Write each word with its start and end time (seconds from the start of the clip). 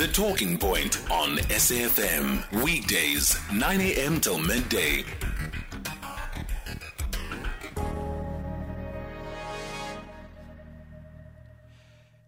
The 0.00 0.08
Talking 0.08 0.56
Point 0.56 0.96
on 1.10 1.36
SAFM. 1.36 2.64
Weekdays, 2.64 3.38
9 3.52 3.80
a.m. 3.82 4.18
till 4.18 4.38
midday. 4.38 5.04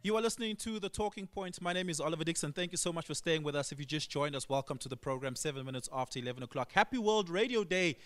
You 0.03 0.15
are 0.17 0.21
listening 0.21 0.57
to 0.57 0.81
The 0.81 0.91
Talking 0.91 1.27
Point. 1.27 1.63
My 1.63 1.73
name 1.73 1.89
is 1.89 1.99
Oliver 1.99 2.25
Dixon. 2.25 2.53
Thank 2.53 2.73
you 2.73 2.77
so 2.77 2.93
much 2.93 3.07
for 3.07 3.15
staying 3.15 3.43
with 3.43 3.57
us. 3.57 3.73
If 3.73 3.79
you 3.79 3.87
just 3.87 4.11
joined 4.11 4.37
us, 4.37 4.51
welcome 4.51 4.77
to 4.77 4.91
the 4.91 4.99
program, 4.99 5.35
seven 5.35 5.65
minutes 5.65 5.89
after 5.95 6.19
11 6.19 6.43
o'clock. 6.43 6.73
Happy 6.75 6.99
World 6.99 7.31
Radio 7.31 7.65
Day. 7.65 7.97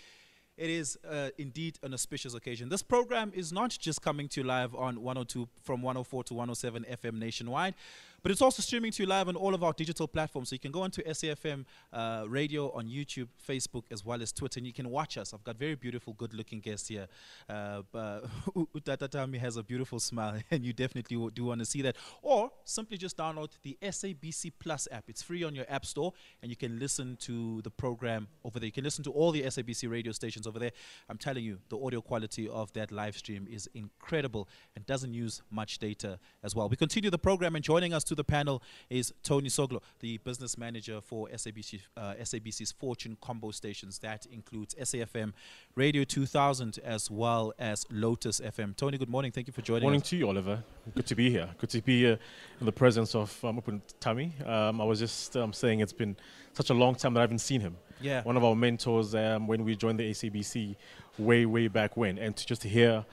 It 0.57 0.71
is 0.71 0.97
uh, 1.07 1.29
indeed 1.37 1.77
an 1.83 1.93
auspicious 1.93 2.33
occasion. 2.33 2.69
This 2.69 2.81
program 2.81 3.31
is 3.35 3.53
not 3.53 3.77
just 3.79 4.01
coming 4.01 4.27
to 4.29 4.41
you 4.41 4.47
live 4.47 4.73
on 4.73 5.03
102 5.03 5.47
from 5.61 5.83
104 5.83 6.23
to 6.23 6.33
107 6.33 6.83
FM 6.89 7.19
nationwide, 7.19 7.75
but 8.23 8.31
it's 8.31 8.41
also 8.41 8.61
streaming 8.61 8.91
to 8.91 9.03
you 9.03 9.07
live 9.07 9.27
on 9.27 9.35
all 9.35 9.53
of 9.53 9.63
our 9.63 9.73
digital 9.73 10.07
platforms. 10.07 10.49
So 10.49 10.55
you 10.55 10.59
can 10.59 10.71
go 10.71 10.81
onto 10.81 11.03
SAFM 11.03 11.65
uh, 11.93 12.25
radio 12.27 12.71
on 12.71 12.87
YouTube, 12.87 13.27
Facebook, 13.47 13.83
as 13.91 14.03
well 14.03 14.21
as 14.21 14.31
Twitter, 14.31 14.59
and 14.59 14.67
you 14.67 14.73
can 14.73 14.89
watch 14.89 15.17
us. 15.17 15.33
I've 15.33 15.43
got 15.43 15.57
very 15.57 15.75
beautiful, 15.75 16.13
good 16.13 16.33
looking 16.33 16.59
guests 16.59 16.87
here. 16.87 17.07
Uh, 17.47 17.81
Utata 17.93 19.07
Tami 19.09 19.37
has 19.37 19.57
a 19.57 19.63
beautiful 19.63 19.99
smile, 19.99 20.39
and 20.51 20.65
you 20.65 20.73
definitely 20.73 21.29
do 21.33 21.45
want 21.45 21.59
to 21.59 21.65
see 21.65 21.81
that. 21.83 21.95
Or 22.21 22.51
simply 22.65 22.97
just 22.97 23.17
download 23.17 23.49
the 23.61 23.77
SABC 23.81 24.51
Plus 24.59 24.87
app. 24.91 25.05
It's 25.07 25.21
free 25.21 25.43
on 25.43 25.53
your 25.53 25.65
App 25.69 25.85
Store, 25.85 26.13
and 26.41 26.49
you 26.49 26.55
can 26.55 26.79
listen 26.79 27.17
to 27.21 27.61
the 27.61 27.71
program 27.71 28.27
over 28.43 28.59
there. 28.59 28.65
You 28.65 28.71
can 28.71 28.83
listen 28.83 29.03
to 29.03 29.11
all 29.11 29.31
the 29.31 29.43
SABC 29.43 29.89
radio 29.89 30.11
stations 30.11 30.47
over 30.47 30.57
there. 30.57 30.71
I'm 31.07 31.17
telling 31.17 31.43
you, 31.43 31.59
the 31.69 31.77
audio 31.77 32.01
quality 32.01 32.49
of 32.49 32.73
that 32.73 32.91
live 32.91 33.15
stream 33.15 33.47
is 33.49 33.69
incredible 33.75 34.49
and 34.75 34.85
doesn't 34.85 35.13
use 35.13 35.41
much 35.51 35.77
data 35.77 36.19
as 36.43 36.55
well. 36.55 36.67
We 36.67 36.77
continue 36.77 37.09
the 37.09 37.19
program, 37.19 37.55
and 37.55 37.63
joining 37.63 37.93
us 37.93 38.03
to 38.07 38.15
the 38.15 38.23
panel 38.23 38.61
is 38.89 39.13
Tony 39.23 39.49
Soglo, 39.49 39.81
the 39.99 40.17
business 40.17 40.57
manager 40.57 41.01
for 41.01 41.27
SABC, 41.29 41.81
uh, 41.95 42.13
SABC's 42.19 42.71
Fortune 42.71 43.17
combo 43.21 43.51
stations. 43.51 43.99
That 43.99 44.25
includes 44.27 44.75
SAFM, 44.75 45.33
Radio 45.75 46.03
2000, 46.03 46.79
as 46.83 47.11
well 47.11 47.53
as 47.59 47.85
Lotus 47.91 48.39
FM. 48.39 48.75
Tony, 48.75 48.97
good 48.97 49.09
morning. 49.09 49.31
Thank 49.31 49.47
you 49.47 49.53
for 49.53 49.61
joining 49.61 49.83
morning 49.83 50.01
us. 50.01 50.09
to 50.09 50.17
you, 50.17 50.27
Oliver. 50.27 50.63
Good 50.95 51.05
to 51.07 51.15
be 51.15 51.29
here. 51.29 51.49
Good 51.57 51.69
to 51.71 51.81
be 51.81 51.99
here 51.99 52.19
in 52.59 52.65
the 52.65 52.71
presence 52.71 53.13
of 53.13 53.43
um, 53.43 53.61
Tami. 53.99 54.47
Um, 54.47 54.79
I 54.79 54.83
was 54.85 54.99
just 54.99 55.35
um, 55.35 55.51
saying 55.51 55.81
it's 55.81 55.93
been 55.93 56.15
such 56.53 56.69
a 56.69 56.73
long 56.73 56.95
time 56.95 57.13
that 57.13 57.19
I 57.19 57.23
haven't 57.23 57.39
seen 57.39 57.61
him. 57.61 57.75
Yeah. 57.99 58.23
One 58.23 58.37
of 58.37 58.43
our 58.43 58.55
mentors 58.55 59.15
um, 59.15 59.47
when 59.47 59.65
we 59.65 59.75
joined 59.75 59.99
the 59.99 60.09
SABC 60.11 60.75
way, 61.17 61.45
way 61.45 61.67
back 61.67 61.97
when. 61.97 62.17
And 62.17 62.35
to 62.35 62.45
just 62.45 62.63
hear 62.63 63.05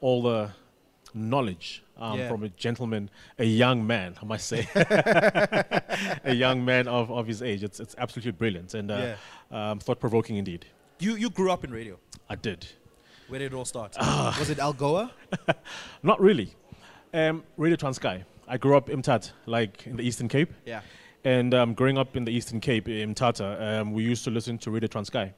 all 0.00 0.22
the 0.22 0.50
knowledge 1.14 1.82
um, 1.96 2.18
Yeah. 2.18 2.28
from 2.28 2.44
a 2.44 2.48
gentleman, 2.50 3.10
a 3.38 3.44
young 3.44 3.86
man, 3.86 4.14
I 4.20 4.24
must 4.24 4.46
say, 4.46 4.66
a 4.74 6.34
young 6.34 6.64
man 6.64 6.88
of, 6.88 7.10
of 7.10 7.26
his 7.26 7.42
age. 7.42 7.62
It's, 7.64 7.80
it's 7.80 7.94
absolutely 7.98 8.32
brilliant 8.32 8.74
and 8.74 8.90
uh, 8.90 9.14
um, 9.50 9.78
thought 9.80 10.00
provoking 10.00 10.36
indeed. 10.36 10.66
You, 11.00 11.14
you 11.16 11.30
grew 11.30 11.50
up 11.50 11.64
in 11.64 11.70
radio. 11.70 11.98
I 12.28 12.34
did. 12.36 12.66
Where 13.28 13.38
did 13.38 13.52
it 13.52 13.56
all 13.56 13.64
start? 13.64 13.94
Ah. 13.98 14.34
Was 14.38 14.50
it 14.50 14.58
Algoa? 14.58 15.10
Not 16.02 16.20
really. 16.20 16.54
Um, 17.12 17.42
Radio 17.56 17.76
Transkei. 17.76 18.24
I 18.46 18.56
grew 18.56 18.76
up 18.76 18.88
in 18.88 19.02
Mthatha, 19.02 19.32
like 19.46 19.86
in 19.86 19.96
the 19.96 20.02
Eastern 20.02 20.28
Cape. 20.28 20.52
Yeah. 20.64 20.80
And 21.24 21.52
um, 21.52 21.74
growing 21.74 21.98
up 21.98 22.16
in 22.16 22.24
the 22.24 22.30
Eastern 22.32 22.60
Cape, 22.60 22.88
in 22.88 23.14
Mthatha, 23.14 23.80
um, 23.80 23.92
we 23.92 24.02
used 24.02 24.24
to 24.24 24.30
listen 24.30 24.56
to 24.58 24.70
Radio 24.70 24.88
Transkei. 24.88 25.32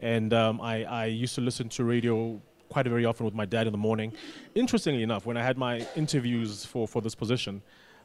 And 0.00 0.34
um, 0.34 0.60
I, 0.60 0.84
I 0.84 1.04
used 1.06 1.34
to 1.36 1.40
listen 1.40 1.68
to 1.70 1.84
radio 1.84 2.40
quite 2.68 2.86
very 2.86 3.04
often 3.04 3.24
with 3.24 3.34
my 3.34 3.44
dad 3.44 3.66
in 3.66 3.72
the 3.72 3.78
morning. 3.78 4.12
Interestingly 4.54 5.02
enough, 5.02 5.26
when 5.26 5.36
I 5.36 5.42
had 5.42 5.56
my 5.58 5.86
interviews 5.96 6.64
for, 6.64 6.86
for 6.88 7.00
this 7.02 7.14
position, 7.14 7.62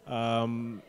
um, 0.07 0.81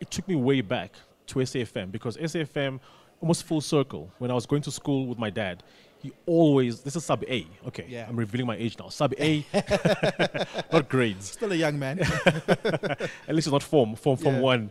it 0.00 0.10
took 0.10 0.26
me 0.28 0.34
way 0.34 0.60
back 0.60 0.92
to 1.28 1.38
SAFM 1.40 1.92
because 1.92 2.16
SAFM, 2.16 2.80
almost 3.20 3.44
full 3.44 3.60
circle, 3.60 4.10
when 4.18 4.30
I 4.30 4.34
was 4.34 4.46
going 4.46 4.62
to 4.62 4.70
school 4.70 5.06
with 5.06 5.18
my 5.18 5.30
dad, 5.30 5.62
he 6.00 6.10
always, 6.26 6.80
this 6.80 6.96
is 6.96 7.04
sub 7.04 7.22
A. 7.28 7.46
Okay, 7.68 7.86
Yeah. 7.88 8.06
I'm 8.08 8.16
revealing 8.16 8.46
my 8.46 8.56
age 8.56 8.76
now. 8.78 8.88
Sub 8.88 9.14
A, 9.20 9.46
not 10.72 10.88
grades. 10.88 11.30
Still 11.30 11.52
a 11.52 11.54
young 11.54 11.78
man. 11.78 12.00
At 12.26 13.00
least 13.34 13.46
it's 13.46 13.52
not 13.52 13.62
form, 13.62 13.94
form, 13.94 14.16
form 14.16 14.34
Yeah. 14.36 14.40
one. 14.40 14.70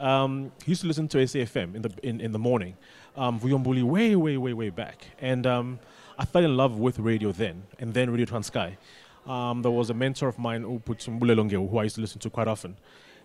Um, 0.00 0.50
he 0.64 0.72
used 0.72 0.80
to 0.80 0.88
listen 0.88 1.06
to 1.08 1.18
SAFM 1.18 1.76
in 1.76 1.82
the 1.82 1.92
in, 2.02 2.20
in 2.20 2.32
the 2.32 2.38
morning, 2.40 2.76
um, 3.16 3.38
Vuyombuli 3.38 3.84
way 3.84 4.16
way 4.16 4.36
way 4.36 4.52
way 4.52 4.70
back, 4.70 5.06
and 5.20 5.46
um, 5.46 5.78
I 6.18 6.24
fell 6.24 6.44
in 6.44 6.56
love 6.56 6.78
with 6.78 6.98
radio 6.98 7.32
then, 7.32 7.62
and 7.78 7.94
then 7.94 8.10
Radio 8.10 8.26
Transkei. 8.26 8.76
Um, 9.26 9.62
there 9.62 9.70
was 9.70 9.90
a 9.90 9.94
mentor 9.94 10.28
of 10.28 10.38
mine, 10.38 10.64
Uputumbule 10.64 11.34
Longeo, 11.36 11.68
who 11.70 11.78
I 11.78 11.84
used 11.84 11.94
to 11.94 12.00
listen 12.00 12.20
to 12.20 12.30
quite 12.30 12.48
often, 12.48 12.76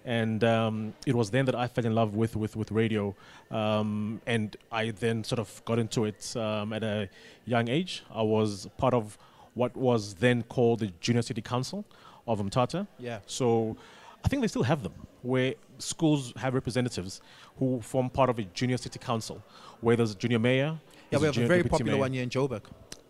and 0.05 0.43
um, 0.43 0.93
it 1.05 1.15
was 1.15 1.31
then 1.31 1.45
that 1.45 1.55
I 1.55 1.67
fell 1.67 1.85
in 1.85 1.95
love 1.95 2.15
with 2.15 2.35
with 2.35 2.55
with 2.55 2.71
radio, 2.71 3.15
um, 3.51 4.21
and 4.25 4.55
I 4.71 4.91
then 4.91 5.23
sort 5.23 5.39
of 5.39 5.61
got 5.65 5.79
into 5.79 6.05
it 6.05 6.35
um, 6.37 6.73
at 6.73 6.83
a 6.83 7.09
young 7.45 7.67
age. 7.67 8.03
I 8.13 8.21
was 8.21 8.67
part 8.77 8.93
of 8.93 9.17
what 9.53 9.75
was 9.75 10.13
then 10.15 10.43
called 10.43 10.79
the 10.79 10.93
Junior 11.01 11.23
City 11.23 11.41
Council 11.41 11.83
of 12.27 12.39
Mthatha. 12.39 12.87
Yeah. 12.99 13.19
So 13.25 13.75
I 14.23 14.27
think 14.27 14.41
they 14.41 14.47
still 14.47 14.63
have 14.63 14.83
them, 14.83 14.93
where 15.21 15.55
schools 15.79 16.33
have 16.37 16.53
representatives 16.53 17.21
who 17.57 17.81
form 17.81 18.09
part 18.09 18.29
of 18.29 18.39
a 18.39 18.43
junior 18.43 18.77
city 18.77 18.99
council, 18.99 19.41
where 19.81 19.95
there's 19.95 20.11
a 20.11 20.15
junior 20.15 20.39
mayor. 20.39 20.77
Yeah, 21.11 21.19
we 21.19 21.25
have 21.25 21.37
a 21.37 21.47
very 21.47 21.63
popular 21.63 21.91
mayor 21.93 21.99
one 21.99 22.13
here 22.13 22.23
in 22.23 22.29
Joburg. 22.29 22.63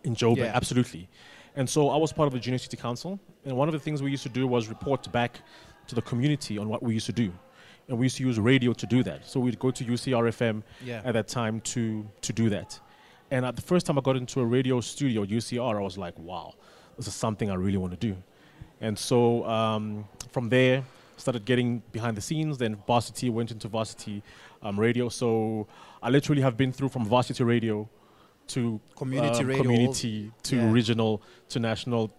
in 0.04 0.14
Joburg, 0.14 0.38
Yeah. 0.38 0.52
absolutely. 0.54 1.08
And 1.56 1.68
so 1.68 1.90
I 1.90 1.96
was 1.96 2.12
part 2.12 2.26
of 2.28 2.32
the 2.32 2.38
junior 2.38 2.58
city 2.58 2.76
council, 2.76 3.18
and 3.44 3.56
one 3.56 3.68
of 3.68 3.72
the 3.72 3.80
things 3.80 4.02
we 4.02 4.10
used 4.10 4.22
to 4.22 4.28
do 4.28 4.46
was 4.46 4.68
report 4.68 5.10
back 5.12 5.40
to 5.88 5.94
the 5.94 6.02
community 6.02 6.56
on 6.58 6.68
what 6.68 6.82
we 6.82 6.94
used 6.94 7.06
to 7.06 7.12
do. 7.12 7.32
And 7.88 7.98
we 7.98 8.04
used 8.06 8.16
to 8.18 8.22
use 8.22 8.38
radio 8.38 8.72
to 8.74 8.86
do 8.86 9.02
that. 9.04 9.26
So 9.26 9.40
we'd 9.40 9.58
go 9.58 9.70
to 9.70 9.84
UCRFM 9.84 10.62
Yeah. 10.84 11.00
at 11.04 11.14
that 11.14 11.26
time 11.26 11.60
to, 11.72 12.06
to 12.20 12.32
do 12.32 12.48
that. 12.50 12.78
And 13.30 13.44
at 13.44 13.56
the 13.56 13.62
first 13.62 13.86
time 13.86 13.98
I 13.98 14.02
got 14.02 14.16
into 14.16 14.40
a 14.40 14.44
radio 14.44 14.80
studio, 14.80 15.24
UCR, 15.24 15.76
I 15.78 15.80
was 15.80 15.96
like, 15.98 16.16
wow, 16.18 16.54
this 16.96 17.08
is 17.08 17.14
something 17.14 17.50
I 17.50 17.54
really 17.54 17.78
want 17.78 17.92
to 17.98 17.98
do. 17.98 18.16
And 18.80 18.96
so 18.98 19.44
um, 19.46 20.06
from 20.30 20.48
there, 20.50 20.84
started 21.16 21.44
getting 21.44 21.82
behind 21.90 22.16
the 22.16 22.20
scenes. 22.20 22.58
Then 22.58 22.76
varsity 22.86 23.28
went 23.30 23.50
into 23.50 23.66
varsity 23.68 24.22
um, 24.62 24.78
radio. 24.78 25.08
So 25.08 25.66
I 26.02 26.10
literally 26.10 26.42
have 26.42 26.56
been 26.56 26.72
through 26.72 26.90
from 26.90 27.04
varsity 27.04 27.44
radio 27.44 27.88
to 28.48 28.80
Community 28.96 29.40
um, 29.40 29.46
radio, 29.46 29.62
community 29.62 30.32
to 30.44 30.56
yeah. 30.56 30.72
regional 30.72 31.22
to 31.50 31.60
national, 31.60 32.10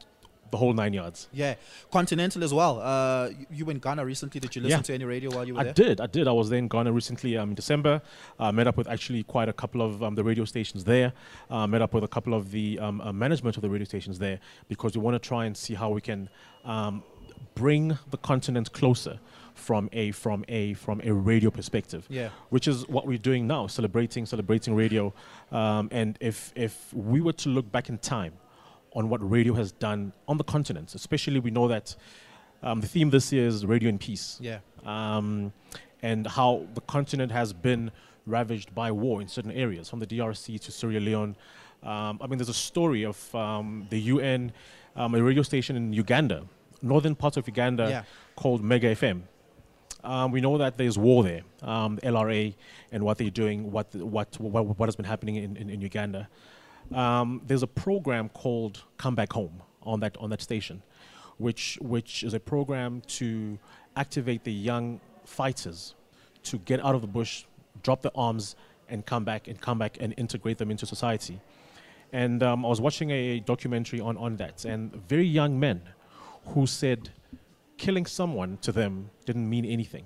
the 0.52 0.58
whole 0.58 0.74
nine 0.74 0.94
yards. 0.94 1.28
Yeah. 1.34 1.56
Continental 1.92 2.44
as 2.44 2.54
well. 2.54 2.80
Uh, 2.82 3.30
you, 3.30 3.46
you 3.52 3.66
were 3.66 3.72
in 3.72 3.80
Ghana 3.80 4.06
recently. 4.06 4.40
Did 4.40 4.56
you 4.56 4.62
listen 4.62 4.80
Yeah. 4.80 4.84
to 4.84 4.94
any 4.94 5.06
radio 5.06 5.32
while 5.32 5.46
you 5.48 5.56
were 5.56 5.62
I 5.62 5.64
there? 5.66 5.74
did, 5.74 6.02
I 6.02 6.06
did. 6.08 6.28
I 6.28 6.32
was 6.32 6.50
there 6.50 6.60
in 6.60 6.68
Ghana 6.68 6.92
recently 6.92 7.36
um, 7.38 7.50
in 7.50 7.56
December. 7.56 8.02
Uh, 8.40 8.52
met 8.52 8.68
up 8.68 8.78
with 8.78 8.88
actually 8.88 9.24
quite 9.24 9.50
a 9.50 9.54
couple 9.54 9.82
of 9.82 10.04
um, 10.04 10.14
the 10.16 10.24
radio 10.24 10.46
stations 10.46 10.84
there. 10.84 11.14
Uh, 11.50 11.66
met 11.66 11.82
up 11.82 11.94
with 11.94 12.04
a 12.04 12.08
couple 12.08 12.34
of 12.36 12.52
the 12.52 12.78
um, 12.80 13.02
uh, 13.02 13.12
management 13.12 13.56
of 13.58 13.62
the 13.62 13.70
radio 13.70 13.86
stations 13.86 14.20
there 14.20 14.40
because 14.68 14.96
we 14.96 15.02
want 15.02 15.16
to 15.16 15.28
try 15.28 15.46
and 15.46 15.58
see 15.58 15.74
how 15.74 15.90
we 15.90 16.02
can 16.02 16.30
um, 16.64 17.04
bring 17.56 17.98
the 18.12 18.18
continent 18.18 18.72
closer 18.74 19.20
from 19.60 19.90
a 19.92 20.12
from 20.12 20.44
a 20.48 20.74
from 20.76 21.02
a 21.04 21.12
radio 21.14 21.50
perspective. 21.52 22.06
Yeah. 22.10 22.30
Which 22.50 22.68
is 22.68 22.88
what 22.88 23.06
we're 23.06 23.18
doing 23.18 23.48
now, 23.48 23.68
celebrating 23.68 24.26
celebrating 24.26 24.74
radio. 24.76 25.14
Um, 25.52 25.90
and 25.92 26.18
if 26.20 26.52
if 26.56 26.94
we 26.94 27.22
were 27.22 27.34
to 27.34 27.50
look 27.50 27.72
back 27.72 27.90
in 27.90 27.98
time 27.98 28.34
on 28.94 29.10
what 29.10 29.20
radio 29.30 29.54
has 29.54 29.72
done 29.72 30.14
on 30.28 30.38
the 30.38 30.44
continent, 30.44 30.96
especially 30.96 31.40
we 31.40 31.52
know 31.52 31.68
that 31.68 31.96
um, 32.64 32.82
the 32.82 32.88
theme 32.88 33.10
this 33.10 33.32
year 33.32 33.48
is 33.48 33.66
radio 33.66 33.88
in 33.90 33.98
peace 34.00 34.38
Yeah. 34.42 34.60
um, 34.86 35.54
and 36.02 36.26
how 36.26 36.66
the 36.74 36.82
continent 36.82 37.32
has 37.32 37.54
been 37.54 37.92
ravaged 38.26 38.74
by 38.76 38.92
war 38.92 39.22
in 39.22 39.28
certain 39.28 39.52
areas, 39.52 39.90
from 39.90 40.00
the 40.00 40.08
DRC 40.08 40.60
to 40.62 40.72
Sierra 40.72 41.00
Leone. 41.00 41.36
Um, 41.84 42.20
I 42.22 42.28
mean, 42.28 42.38
there's 42.38 42.50
a 42.50 42.54
story 42.54 43.06
of 43.06 43.34
um, 43.36 43.88
the 43.90 44.00
UN, 44.14 44.52
um, 44.96 45.16
a 45.16 45.24
radio 45.24 45.44
station 45.44 45.76
in 45.78 45.94
Uganda, 45.94 46.44
northern 46.82 47.16
parts 47.16 47.38
of 47.38 47.48
Uganda, 47.48 47.88
Yeah. 47.90 48.04
called 48.36 48.62
Mega 48.64 48.94
FM. 48.96 49.22
Um, 50.04 50.32
we 50.32 50.40
know 50.40 50.58
that 50.58 50.78
there's 50.78 50.98
war 50.98 51.24
there, 51.24 51.42
um, 51.62 51.98
LRA, 51.98 52.56
and 52.92 53.04
what 53.04 53.18
they're 53.18 53.30
doing, 53.30 53.72
what 53.72 53.94
what 53.96 54.40
what, 54.40 54.80
what 54.80 54.88
has 54.88 54.96
been 54.96 55.06
happening 55.06 55.36
in, 55.36 55.58
in, 55.58 55.70
in 55.70 55.82
Uganda. 55.82 56.30
Um, 56.94 57.42
there's 57.46 57.64
a 57.64 57.68
program 57.68 58.30
called 58.30 58.84
Come 58.98 59.16
Back 59.16 59.34
Home 59.34 59.62
on 59.84 60.00
that 60.00 60.16
on 60.18 60.30
that 60.30 60.42
station, 60.42 60.82
which 61.38 61.78
which 61.82 62.24
is 62.24 62.34
a 62.34 62.40
program 62.40 63.02
to 63.08 63.60
activate 63.96 64.44
the 64.44 64.54
young 64.54 65.02
fighters 65.26 65.96
to 66.44 66.58
get 66.60 66.84
out 66.84 66.96
of 66.96 67.02
the 67.02 67.08
bush, 67.08 67.44
drop 67.84 68.02
the 68.02 68.12
arms, 68.16 68.56
and 68.88 69.06
come 69.06 69.26
back 69.26 69.48
and 69.48 69.60
come 69.60 69.78
back 69.78 69.98
and 70.00 70.14
integrate 70.18 70.58
them 70.58 70.72
into 70.72 70.86
society. 70.86 71.40
And 72.12 72.42
um, 72.42 72.66
I 72.66 72.70
was 72.70 72.82
watching 72.82 73.12
a 73.12 73.40
documentary 73.42 74.00
on, 74.00 74.18
on 74.18 74.38
that, 74.38 74.66
and 74.66 74.96
very 75.08 75.28
young 75.28 75.60
men 75.60 75.82
who 76.46 76.66
said 76.66 77.10
killing 77.80 78.06
someone 78.06 78.58
to 78.58 78.72
them 78.72 79.10
didn't 79.26 79.50
mean 79.50 79.66
anything 79.66 80.06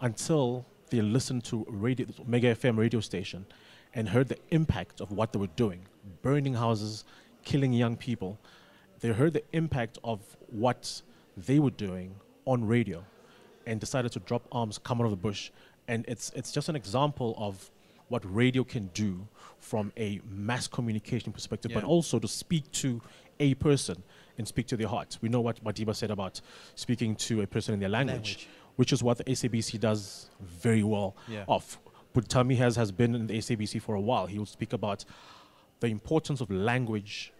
until 0.00 0.64
they 0.90 1.00
listened 1.00 1.42
to 1.42 1.66
radio, 1.68 2.06
Mega 2.26 2.54
FM 2.54 2.76
radio 2.76 3.00
station 3.00 3.46
and 3.94 4.08
heard 4.08 4.28
the 4.28 4.38
impact 4.50 5.00
of 5.00 5.10
what 5.10 5.32
they 5.32 5.38
were 5.40 5.54
doing 5.56 5.80
burning 6.22 6.54
houses, 6.54 7.04
killing 7.42 7.72
young 7.72 7.96
people. 7.96 8.38
They 9.00 9.08
heard 9.08 9.32
the 9.32 9.42
impact 9.52 9.98
of 10.04 10.20
what 10.48 11.02
they 11.36 11.58
were 11.58 11.70
doing 11.70 12.14
on 12.44 12.64
radio. 12.66 13.04
and 13.66 13.78
decided 13.80 14.10
to 14.12 14.20
drop 14.20 14.44
arms, 14.50 14.78
come 14.78 14.98
out 15.00 15.04
of 15.04 15.10
the 15.10 15.16
bush. 15.28 15.50
And 15.88 16.04
it's, 16.08 16.30
it's 16.34 16.52
just 16.52 16.68
an 16.70 16.76
example 16.76 17.34
of 17.36 17.70
what 18.08 18.22
radio 18.34 18.64
can 18.64 18.88
do 18.94 19.26
from 19.58 19.92
a 19.98 20.20
mass 20.30 20.66
communication 20.66 21.32
perspective, 21.32 21.72
but 21.74 21.84
also 21.84 22.18
to 22.18 22.28
speak 22.28 22.70
to 22.72 23.02
a 23.40 23.54
person 23.54 24.02
and 24.38 24.46
speak 24.48 24.66
to 24.68 24.76
their 24.76 24.88
heart. 24.88 25.18
We 25.20 25.28
know 25.28 25.40
what 25.40 25.62
Madiba 25.62 25.94
said 25.94 26.10
about 26.10 26.40
speaking 26.76 27.16
to 27.16 27.42
a 27.42 27.46
person 27.46 27.74
in 27.74 27.80
their 27.80 27.88
language, 27.88 28.14
Language. 28.38 28.48
which 28.76 28.92
is 28.92 29.02
what 29.02 29.18
the 29.18 29.24
SABC 29.24 29.78
does 29.80 30.30
very 30.40 30.82
well 30.82 31.16
Yeah. 31.28 31.44
of. 31.48 31.78
But 32.14 32.28
Tami 32.28 32.56
has, 32.56 32.76
has 32.76 32.90
been 32.90 33.14
in 33.14 33.26
the 33.26 33.38
SABC 33.38 33.82
for 33.82 33.94
a 33.94 34.00
while. 34.00 34.26
He 34.26 34.38
will 34.38 34.46
speak 34.46 34.72
about 34.72 35.04
the 35.80 35.88
importance 35.88 36.40
of 36.40 36.50
language, 36.50 37.32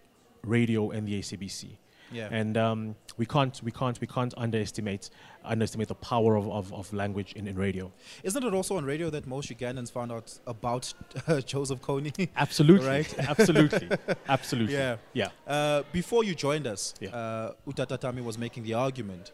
radio, 0.43 0.91
and 0.91 1.07
the 1.07 1.19
SABC. 1.19 1.77
Yeah. 2.11 2.27
And 2.31 2.57
um, 2.57 2.95
we 3.17 3.25
can't 3.25 3.61
we 3.63 3.71
can't 3.71 3.99
we 4.01 4.07
can't 4.07 4.33
underestimate 4.37 5.09
underestimate 5.45 5.87
the 5.87 5.95
power 5.95 6.35
of, 6.35 6.49
of, 6.49 6.73
of 6.73 6.91
language 6.93 7.33
in, 7.33 7.47
in 7.47 7.55
radio. 7.55 7.91
Isn't 8.23 8.43
it 8.43 8.53
also 8.53 8.77
on 8.77 8.85
radio 8.85 9.09
that 9.09 9.27
most 9.27 9.49
Ugandans 9.49 9.91
found 9.91 10.11
out 10.11 10.37
about 10.47 10.93
uh, 11.27 11.41
Joseph 11.53 11.81
Kony? 11.81 12.29
Absolutely. 12.35 12.87
Right. 12.87 13.19
Absolutely. 13.29 13.89
Absolutely. 14.27 14.73
Yeah. 14.73 14.97
Yeah. 15.13 15.29
Uh, 15.47 15.83
before 15.91 16.23
you 16.23 16.35
joined 16.35 16.67
us, 16.67 16.93
Yeah. 16.99 17.09
uh, 17.09 17.53
Utata 17.67 17.97
Tami 17.99 18.23
was 18.23 18.37
making 18.37 18.63
the 18.63 18.73
argument 18.73 19.31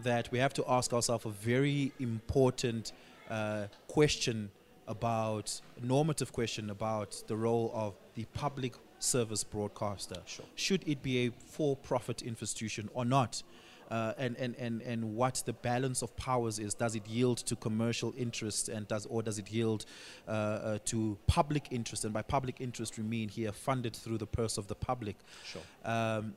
that 0.00 0.30
we 0.32 0.38
have 0.38 0.52
to 0.54 0.64
ask 0.68 0.92
ourselves 0.92 1.26
a 1.26 1.30
very 1.30 1.92
important 2.00 2.92
uh, 3.30 3.66
question 3.88 4.50
about 4.88 5.60
normative 5.80 6.32
question 6.32 6.70
about 6.70 7.22
the 7.28 7.36
role 7.36 7.70
of 7.74 7.94
the 8.14 8.24
public 8.34 8.74
service 9.02 9.44
broadcaster. 9.44 10.16
Should 10.54 10.82
it 10.86 11.02
be 11.02 11.26
a 11.26 11.30
for-profit 11.30 12.22
institution 12.22 12.88
or 12.94 13.04
not? 13.04 13.42
Uh, 13.90 14.14
and, 14.16 14.36
and, 14.38 14.56
and, 14.56 14.80
and 14.80 15.14
what 15.16 15.42
the 15.44 15.52
balance 15.52 16.00
of 16.00 16.16
powers 16.16 16.58
is. 16.58 16.72
Does 16.72 16.94
it 16.94 17.06
yield 17.06 17.36
to 17.38 17.54
commercial 17.56 18.14
interest 18.16 18.70
and 18.70 18.88
does 18.88 19.04
or 19.04 19.22
does 19.22 19.38
it 19.38 19.50
yield 19.50 19.84
uh, 20.26 20.30
uh, 20.30 20.78
to 20.86 21.18
public 21.26 21.66
interest? 21.70 22.06
And 22.06 22.14
by 22.14 22.22
public 22.22 22.58
interest, 22.58 22.96
we 22.96 23.04
mean 23.04 23.28
here 23.28 23.52
funded 23.52 23.94
through 23.94 24.16
the 24.16 24.26
purse 24.26 24.56
of 24.56 24.66
the 24.66 24.74
public. 24.74 25.16
Sure. 25.44 25.60
Um, 25.84 26.32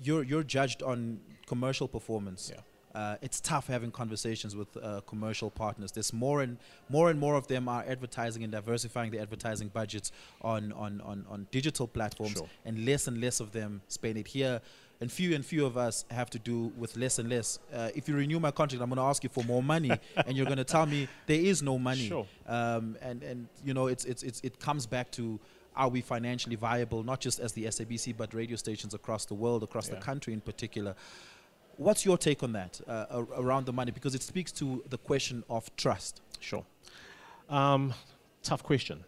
you're 0.00 0.22
you're 0.22 0.44
judged 0.44 0.84
on 0.84 1.18
commercial 1.46 1.88
performance. 1.88 2.52
Yeah. 2.54 2.60
Uh, 2.94 3.16
it's 3.22 3.40
tough 3.40 3.66
having 3.68 3.90
conversations 3.90 4.56
with 4.56 4.68
uh, 4.76 5.00
commercial 5.06 5.50
partners. 5.50 5.92
There's 5.92 6.12
more 6.12 6.42
and 6.42 6.56
more 6.88 7.10
and 7.10 7.20
more 7.20 7.34
of 7.36 7.46
them 7.46 7.68
are 7.68 7.84
advertising 7.86 8.42
and 8.42 8.52
diversifying 8.52 9.10
their 9.12 9.22
advertising 9.22 9.68
budgets 9.68 10.10
on 10.42 10.72
on, 10.72 11.00
on, 11.02 11.24
on 11.30 11.46
digital 11.50 11.86
platforms, 11.86 12.32
Sure. 12.38 12.48
and 12.64 12.84
less 12.84 13.06
and 13.06 13.20
less 13.20 13.40
of 13.40 13.52
them 13.52 13.82
spend 13.88 14.16
it 14.18 14.26
here. 14.28 14.60
And 15.02 15.10
few 15.10 15.34
and 15.34 15.42
few 15.46 15.64
of 15.64 15.78
us 15.78 16.04
have 16.10 16.28
to 16.30 16.38
do 16.38 16.72
with 16.76 16.94
less 16.96 17.18
and 17.18 17.30
less. 17.30 17.58
Uh, 17.72 17.88
if 17.94 18.06
you 18.06 18.14
renew 18.14 18.38
my 18.38 18.50
contract, 18.50 18.82
I'm 18.82 18.90
going 18.90 18.98
to 18.98 19.02
ask 19.02 19.24
you 19.24 19.30
for 19.30 19.42
more 19.44 19.62
money, 19.62 19.90
and 20.26 20.36
you're 20.36 20.44
going 20.44 20.58
to 20.58 20.64
tell 20.64 20.84
me 20.84 21.08
there 21.26 21.40
is 21.40 21.62
no 21.62 21.78
money. 21.78 22.08
Sure. 22.08 22.26
Um, 22.46 22.96
and 23.00 23.22
and 23.22 23.48
you 23.64 23.72
know, 23.72 23.86
it's 23.86 24.04
it's 24.04 24.22
it's 24.22 24.40
it 24.42 24.60
comes 24.60 24.84
back 24.86 25.10
to 25.12 25.40
are 25.74 25.88
we 25.88 26.02
financially 26.02 26.56
viable, 26.56 27.02
not 27.02 27.20
just 27.20 27.38
as 27.40 27.52
the 27.52 27.64
SABC, 27.64 28.14
but 28.14 28.34
radio 28.34 28.56
stations 28.56 28.92
across 28.92 29.24
the 29.24 29.34
world, 29.34 29.62
across 29.62 29.88
the 29.88 29.96
country 29.96 30.34
in 30.34 30.40
particular. 30.40 30.94
What's 31.80 32.04
your 32.04 32.18
take 32.18 32.42
on 32.42 32.52
that 32.52 32.78
uh, 32.86 33.24
around 33.38 33.64
the 33.64 33.72
money? 33.72 33.90
Because 33.90 34.14
it 34.14 34.22
speaks 34.22 34.52
to 34.52 34.84
the 34.90 34.98
question 34.98 35.42
of 35.48 35.74
trust. 35.76 36.20
Sure. 36.38 36.62
Um, 37.48 37.94
tough 38.42 38.62
question. 38.62 39.02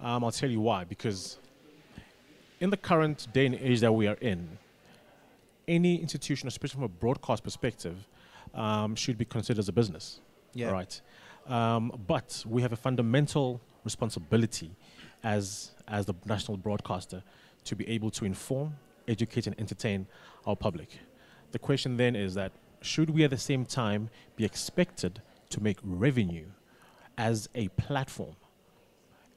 Um, 0.00 0.24
I'll 0.24 0.32
tell 0.32 0.50
you 0.50 0.60
why. 0.60 0.82
Because 0.82 1.38
in 2.58 2.70
the 2.70 2.76
current 2.76 3.28
day 3.32 3.46
and 3.46 3.54
age 3.54 3.78
that 3.78 3.92
we 3.92 4.08
are 4.08 4.18
in, 4.20 4.58
any 5.68 5.94
institution, 6.00 6.48
especially 6.48 6.78
from 6.78 6.82
a 6.82 6.88
broadcast 6.88 7.44
perspective, 7.44 8.08
um, 8.54 8.96
should 8.96 9.16
be 9.16 9.24
considered 9.24 9.60
as 9.60 9.68
a 9.68 9.72
business. 9.72 10.18
Yeah. 10.52 10.72
Right. 10.72 11.00
Um, 11.46 11.92
but 12.08 12.44
we 12.44 12.60
have 12.62 12.72
a 12.72 12.76
fundamental 12.76 13.60
responsibility 13.84 14.72
as 15.22 15.70
as 15.86 16.06
the 16.06 16.14
national 16.26 16.56
broadcaster 16.56 17.22
to 17.66 17.76
be 17.76 17.88
able 17.88 18.10
to 18.10 18.24
inform, 18.24 18.74
educate, 19.06 19.46
and 19.46 19.54
entertain 19.60 20.08
our 20.44 20.56
public. 20.56 20.98
The 21.54 21.60
question 21.60 21.96
then 21.96 22.16
is 22.16 22.34
that 22.34 22.50
should 22.80 23.10
we 23.10 23.22
at 23.22 23.30
the 23.30 23.38
same 23.38 23.64
time 23.64 24.10
be 24.34 24.44
expected 24.44 25.22
to 25.50 25.62
make 25.62 25.78
revenue 25.84 26.46
as 27.16 27.48
a 27.54 27.68
platform? 27.68 28.34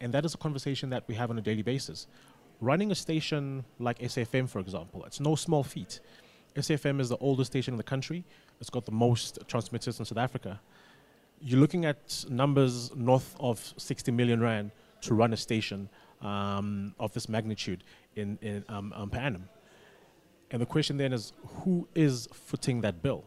And 0.01 0.11
that 0.15 0.25
is 0.25 0.33
a 0.33 0.37
conversation 0.37 0.89
that 0.89 1.03
we 1.07 1.13
have 1.13 1.29
on 1.29 1.37
a 1.37 1.41
daily 1.41 1.61
basis. 1.61 2.07
Running 2.59 2.89
a 2.89 2.95
station 2.95 3.65
like 3.77 3.99
SAFM, 3.99 4.49
for 4.49 4.57
example, 4.57 5.05
it's 5.05 5.19
no 5.19 5.35
small 5.35 5.61
feat. 5.61 5.99
SAFM 6.55 6.99
is 6.99 7.09
the 7.09 7.17
oldest 7.17 7.51
station 7.51 7.75
in 7.75 7.77
the 7.77 7.83
country. 7.83 8.25
It's 8.59 8.71
got 8.71 8.85
the 8.85 8.91
most 8.91 9.37
transmitters 9.47 9.99
in 9.99 10.05
South 10.05 10.17
Africa. 10.17 10.59
You're 11.39 11.59
looking 11.59 11.85
at 11.85 12.25
numbers 12.27 12.95
north 12.95 13.35
of 13.39 13.59
60 13.77 14.11
million 14.11 14.41
rand 14.41 14.71
to 15.01 15.13
run 15.13 15.33
a 15.33 15.37
station 15.37 15.87
um, 16.21 16.95
of 16.99 17.13
this 17.13 17.29
magnitude 17.29 17.83
in, 18.15 18.39
in 18.41 18.65
um, 18.69 18.91
um, 18.95 19.11
per 19.11 19.19
annum. 19.19 19.47
And 20.51 20.61
the 20.61 20.65
question 20.65 20.97
then 20.97 21.13
is 21.13 21.33
who 21.63 21.87
is 21.93 22.27
footing 22.33 22.81
that 22.81 23.01
bill? 23.01 23.25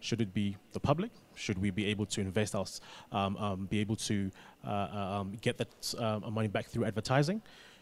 Should 0.00 0.20
it 0.20 0.34
be 0.34 0.56
the 0.72 0.80
public? 0.80 1.10
Should 1.34 1.58
we 1.58 1.70
be 1.70 1.86
able 1.86 2.06
to 2.06 2.20
invest 2.20 2.54
us, 2.54 2.80
um, 3.12 3.36
um, 3.36 3.66
be 3.66 3.78
able 3.78 3.96
to 3.96 4.30
uh, 4.66 4.68
uh, 4.68 5.20
um, 5.20 5.36
get 5.40 5.58
that 5.58 5.94
um, 5.98 6.34
money 6.34 6.48
back 6.48 6.66
through 6.66 6.84
advertising? 6.86 7.40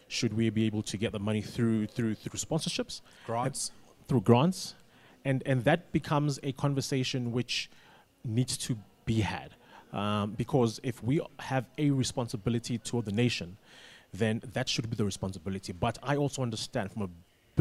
Should 0.08 0.34
we 0.34 0.50
be 0.50 0.66
able 0.66 0.82
to 0.82 0.96
get 0.96 1.12
the 1.12 1.18
money 1.18 1.40
through 1.40 1.86
through 1.86 2.16
through 2.16 2.38
sponsorships? 2.38 3.00
Grants. 3.26 3.70
through 4.06 4.22
grants, 4.22 4.74
and 5.24 5.42
and 5.46 5.64
that 5.64 5.92
becomes 5.92 6.38
a 6.42 6.52
conversation 6.52 7.32
which 7.32 7.70
needs 8.24 8.58
to 8.58 8.76
be 9.06 9.20
had, 9.20 9.54
um, 9.92 10.32
because 10.32 10.80
if 10.82 11.02
we 11.02 11.20
have 11.38 11.64
a 11.78 11.90
responsibility 11.90 12.76
toward 12.76 13.04
the 13.06 13.12
nation, 13.12 13.56
then 14.12 14.42
that 14.52 14.68
should 14.68 14.90
be 14.90 14.96
the 14.96 15.04
responsibility. 15.04 15.72
But 15.72 15.96
I 16.02 16.16
also 16.16 16.42
understand 16.42 16.92
from 16.92 17.02
a 17.02 17.08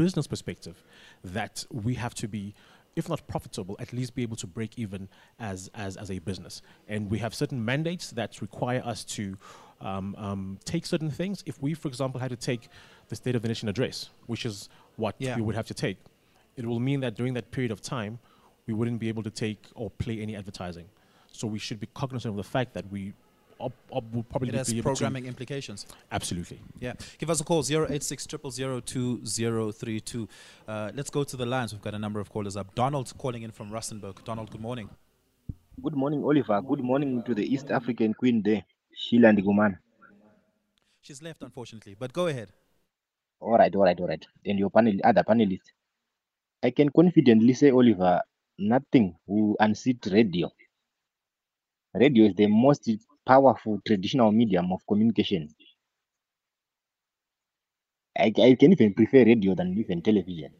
business 0.04 0.26
perspective 0.26 0.76
that 1.22 1.64
we 1.70 1.92
have 1.94 2.14
to 2.22 2.26
be. 2.36 2.54
If 2.96 3.08
not 3.08 3.20
profitable, 3.28 3.76
at 3.78 3.92
least 3.92 4.10
be 4.16 4.22
able 4.22 4.36
to 4.44 4.48
break 4.58 4.72
even 4.84 5.08
as, 5.38 5.70
as, 5.74 5.96
as 5.96 6.10
a 6.10 6.18
business. 6.18 6.60
And 6.88 7.00
we 7.08 7.18
have 7.24 7.32
certain 7.42 7.64
mandates 7.64 8.06
that 8.18 8.30
require 8.46 8.82
us 8.92 9.04
to 9.16 9.24
um, 9.80 10.16
um, 10.26 10.58
take 10.64 10.84
certain 10.84 11.10
things. 11.20 11.36
If 11.46 11.56
we, 11.62 11.70
for 11.74 11.88
example, 11.92 12.18
had 12.24 12.30
to 12.30 12.36
take 12.50 12.62
the 13.10 13.16
State 13.22 13.36
of 13.36 13.42
the 13.42 13.48
Nation 13.48 13.68
address, 13.68 14.10
which 14.26 14.44
is 14.44 14.68
what 14.96 15.14
Yeah. 15.18 15.36
we 15.36 15.42
would 15.42 15.54
have 15.54 15.68
to 15.68 15.74
take, 15.86 15.98
it 16.56 16.64
will 16.66 16.80
mean 16.80 17.00
that 17.00 17.14
during 17.14 17.34
that 17.34 17.46
period 17.52 17.70
of 17.70 17.80
time, 17.80 18.18
we 18.66 18.74
wouldn't 18.74 19.00
be 19.04 19.08
able 19.08 19.22
to 19.22 19.30
take 19.30 19.60
or 19.80 19.86
play 20.04 20.16
any 20.20 20.34
advertising. 20.34 20.86
So 21.38 21.46
we 21.46 21.60
should 21.60 21.80
be 21.84 21.88
cognizant 22.02 22.30
of 22.32 22.36
the 22.44 22.50
fact 22.56 22.74
that 22.74 22.90
we 22.90 23.12
op- 23.60 23.74
op- 23.90 24.12
will 24.12 24.22
probably 24.22 24.48
It 24.48 24.54
has 24.54 24.72
be 24.72 24.78
able 24.78 24.90
programming 24.90 25.26
implications. 25.26 25.86
Absolutely. 26.10 26.60
Yeah. 26.78 26.94
Give 27.18 27.30
us 27.30 27.40
a 27.40 27.44
call 27.44 27.62
086 27.62 28.26
2032. 28.26 30.28
Uh, 30.66 30.90
let's 30.94 31.10
go 31.10 31.24
to 31.24 31.36
the 31.36 31.46
lines. 31.46 31.72
We've 31.72 31.82
got 31.82 31.94
a 31.94 31.98
number 31.98 32.20
of 32.20 32.30
callers 32.30 32.56
up. 32.56 32.74
Donald 32.74 33.12
calling 33.18 33.42
in 33.42 33.50
from 33.52 33.70
Rustenburg. 33.70 34.24
Donald, 34.24 34.50
good 34.50 34.60
morning. 34.60 34.90
Good 35.82 35.94
morning, 35.94 36.22
Oliver. 36.24 36.60
Good 36.60 36.80
morning 36.80 37.22
to 37.24 37.34
the 37.34 37.54
East 37.54 37.70
African 37.70 38.12
Queen 38.14 38.42
there, 38.42 38.64
Sheila 38.94 39.28
Ndiguman. 39.32 39.78
She's 41.00 41.22
left, 41.22 41.42
unfortunately, 41.42 41.96
but 41.98 42.12
go 42.12 42.26
ahead. 42.26 42.52
All 43.40 43.56
right, 43.56 43.74
all 43.74 43.84
right, 43.84 43.98
all 43.98 44.06
right. 44.06 44.24
And 44.44 44.58
your 44.58 44.70
panel, 44.70 44.94
other 45.02 45.22
panelists. 45.22 45.70
I 46.62 46.70
can 46.70 46.90
confidently 46.90 47.54
say, 47.54 47.70
Oliver, 47.70 48.20
nothing 48.58 49.16
will 49.26 49.56
unseat 49.58 50.06
radio. 50.12 50.50
Radio 51.94 52.26
is 52.26 52.34
the 52.34 52.46
most 52.46 52.90
powerful 53.26 53.80
traditional 53.86 54.32
medium 54.32 54.72
of 54.72 54.80
communication. 54.88 55.48
I, 58.16 58.26
I 58.38 58.54
can 58.54 58.70
even 58.70 58.94
prefer 58.94 59.24
radio 59.24 59.56
than 59.56 59.76
even 59.76 60.00
television. 60.00 60.54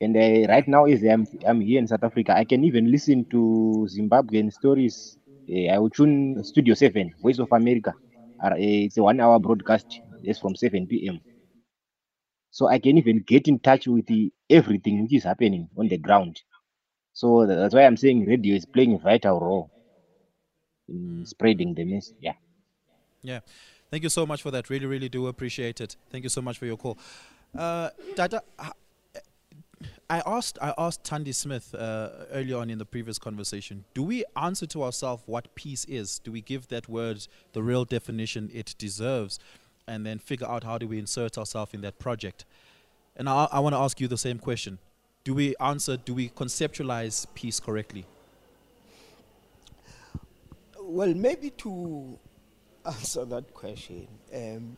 And 0.00 0.16
uh, 0.16 0.46
right 0.52 0.66
now, 0.68 0.84
as 0.86 1.02
I'm, 1.02 1.26
I'm 1.46 1.60
here 1.60 1.78
in 1.78 1.86
South 1.86 2.02
Africa, 2.04 2.36
I 2.36 2.44
can 2.44 2.64
even 2.64 2.90
listen 2.90 3.26
to 3.30 3.86
Zimbabwean 3.90 4.52
stories. 4.52 5.16
Uh, 5.50 5.68
I 5.74 5.78
will 5.78 5.90
tune 5.90 6.42
Studio 6.44 6.74
7, 6.74 7.12
Voice 7.22 7.38
of 7.38 7.48
America. 7.52 7.94
Uh, 8.42 8.50
it's 8.56 8.96
a 8.98 9.02
one 9.02 9.20
hour 9.20 9.38
broadcast. 9.40 9.86
It's 10.22 10.38
from 10.38 10.54
7 10.56 11.08
p.m. 11.08 11.20
So 12.50 12.66
I 12.68 12.78
can 12.78 12.98
even 12.98 13.20
get 13.26 13.48
in 13.48 13.58
touch 13.58 13.86
with 13.88 14.04
the, 14.06 14.30
everything 14.50 15.02
which 15.02 15.14
is 15.14 15.24
happening 15.24 15.70
on 15.78 15.88
the 15.88 15.96
ground. 15.96 16.42
So 17.14 17.46
that's 17.46 17.74
why 17.74 17.86
I'm 17.86 17.96
saying 17.96 18.26
radio 18.26 18.56
is 18.56 18.66
playing 18.66 18.94
a 18.94 18.98
vital 18.98 19.40
role 19.40 19.72
in 20.88 21.24
spreading 21.26 21.74
the 21.74 21.84
message. 21.84 22.16
Yeah. 22.20 22.34
Yeah. 23.22 23.40
Thank 23.90 24.02
you 24.02 24.08
so 24.10 24.26
much 24.26 24.42
for 24.42 24.50
that. 24.50 24.68
Really, 24.70 24.86
really 24.86 25.08
do 25.08 25.26
appreciate 25.26 25.80
it. 25.80 25.96
Thank 26.10 26.24
you 26.24 26.30
so 26.30 26.42
much 26.42 26.58
for 26.58 26.66
your 26.66 26.76
call. 26.76 26.98
Uh, 27.56 27.90
Dada, 28.14 28.42
h- 28.62 28.72
I 30.10 30.22
asked 30.26 30.58
I 30.60 30.74
asked 30.76 31.04
Tandy 31.04 31.32
Smith 31.32 31.74
uh, 31.74 32.10
earlier 32.32 32.56
on 32.58 32.70
in 32.70 32.78
the 32.78 32.84
previous 32.84 33.18
conversation. 33.18 33.84
Do 33.94 34.02
we 34.02 34.24
answer 34.36 34.66
to 34.66 34.82
ourselves 34.82 35.22
what 35.26 35.54
peace 35.54 35.84
is? 35.86 36.18
Do 36.18 36.32
we 36.32 36.40
give 36.40 36.68
that 36.68 36.88
word 36.88 37.26
the 37.52 37.62
real 37.62 37.84
definition 37.84 38.50
it 38.52 38.74
deserves, 38.78 39.38
and 39.86 40.04
then 40.04 40.18
figure 40.18 40.46
out 40.46 40.64
how 40.64 40.78
do 40.78 40.86
we 40.86 40.98
insert 40.98 41.38
ourselves 41.38 41.72
in 41.74 41.80
that 41.82 41.98
project? 41.98 42.44
And 43.16 43.28
I, 43.28 43.48
I 43.50 43.60
want 43.60 43.74
to 43.74 43.78
ask 43.78 44.00
you 44.00 44.08
the 44.08 44.18
same 44.18 44.38
question. 44.38 44.78
Do 45.24 45.34
we 45.34 45.54
answer? 45.60 45.96
Do 45.96 46.14
we 46.14 46.28
conceptualize 46.30 47.26
peace 47.34 47.60
correctly? 47.60 48.04
Well, 50.90 51.12
maybe 51.12 51.50
to 51.50 52.18
answer 52.86 53.26
that 53.26 53.52
question, 53.52 54.08
um, 54.34 54.74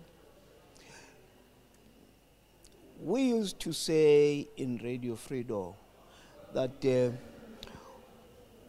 we 3.01 3.23
used 3.23 3.61
to 3.61 3.73
say 3.73 4.49
in 4.57 4.81
Radio 4.83 5.15
Freedom 5.15 5.73
that 6.53 6.85
uh, 6.85 7.17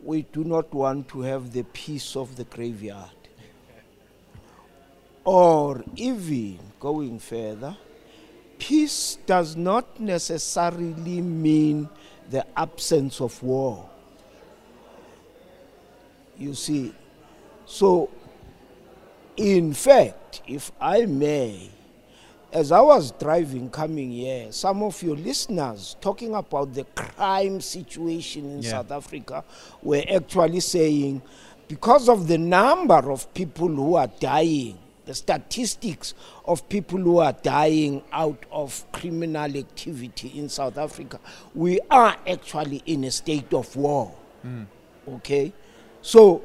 we 0.03 0.21
do 0.21 0.43
not 0.43 0.71
want 0.71 1.07
to 1.07 1.21
have 1.21 1.51
the 1.51 1.63
peace 1.63 2.15
of 2.15 2.35
the 2.35 2.43
graveyard. 2.43 3.09
Or 5.25 5.83
even 5.95 6.59
going 6.79 7.17
further, 7.17 7.75
peace 8.59 9.17
does 9.25 9.55
not 9.55 9.99
necessarily 9.99 11.21
mean 11.21 11.89
the 12.29 12.45
absence 12.55 13.19
of 13.19 13.41
war. 13.41 13.89
You 16.37 16.53
see, 16.53 16.93
so 17.71 18.09
in 19.37 19.73
fact, 19.73 20.41
if 20.45 20.73
I 20.79 21.05
may, 21.05 21.69
as 22.51 22.73
I 22.73 22.81
was 22.81 23.11
driving 23.11 23.69
coming 23.69 24.11
here, 24.11 24.51
some 24.51 24.83
of 24.83 25.01
your 25.01 25.15
listeners 25.15 25.95
talking 26.01 26.35
about 26.35 26.73
the 26.73 26.83
crime 26.95 27.61
situation 27.61 28.51
in 28.51 28.61
Yeah. 28.61 28.71
South 28.71 28.91
Africa 28.91 29.45
were 29.81 30.03
actually 30.13 30.59
saying 30.59 31.21
because 31.69 32.09
of 32.09 32.27
the 32.27 32.37
number 32.37 33.09
of 33.09 33.33
people 33.33 33.69
who 33.69 33.95
are 33.95 34.11
dying, 34.19 34.77
the 35.05 35.13
statistics 35.13 36.13
of 36.43 36.67
people 36.67 36.99
who 36.99 37.19
are 37.19 37.31
dying 37.31 38.03
out 38.11 38.45
of 38.51 38.83
criminal 38.91 39.55
activity 39.55 40.33
in 40.35 40.49
South 40.49 40.77
Africa, 40.77 41.21
we 41.55 41.79
are 41.89 42.17
actually 42.27 42.81
in 42.85 43.05
a 43.05 43.11
state 43.11 43.53
of 43.53 43.73
war. 43.77 44.13
Hmm. 44.41 44.63
Okay? 45.07 45.53
So 46.01 46.41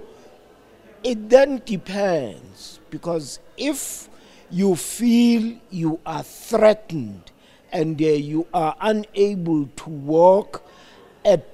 it 1.06 1.28
then 1.30 1.62
depends 1.64 2.80
because 2.90 3.38
if 3.56 4.08
you 4.50 4.74
feel 4.74 5.56
you 5.70 6.00
are 6.04 6.22
threatened 6.24 7.30
and 7.72 8.00
uh, 8.02 8.06
you 8.06 8.46
are 8.52 8.74
unable 8.80 9.66
to 9.76 9.88
walk 9.90 10.62
at 11.24 11.44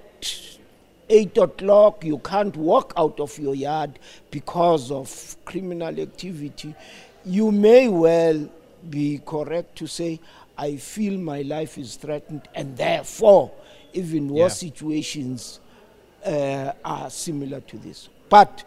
eight 1.10 1.36
o'clock, 1.36 2.02
you 2.04 2.18
can't 2.18 2.56
walk 2.56 2.94
out 2.96 3.20
of 3.20 3.38
your 3.38 3.54
yard 3.54 3.98
because 4.30 4.90
of 4.90 5.36
criminal 5.44 6.00
activity, 6.00 6.74
you 7.24 7.52
may 7.52 7.88
well 7.88 8.48
be 8.88 9.20
correct 9.26 9.76
to 9.76 9.86
say, 9.86 10.18
I 10.56 10.76
feel 10.76 11.18
my 11.18 11.42
life 11.42 11.76
is 11.76 11.96
threatened, 11.96 12.48
and 12.54 12.74
therefore, 12.76 13.50
even 13.92 14.28
war 14.28 14.48
Yeah. 14.48 14.48
situations 14.48 15.60
uh, 16.24 16.72
are 16.84 17.10
similar 17.10 17.60
to 17.60 17.76
this. 17.78 18.08
But 18.30 18.64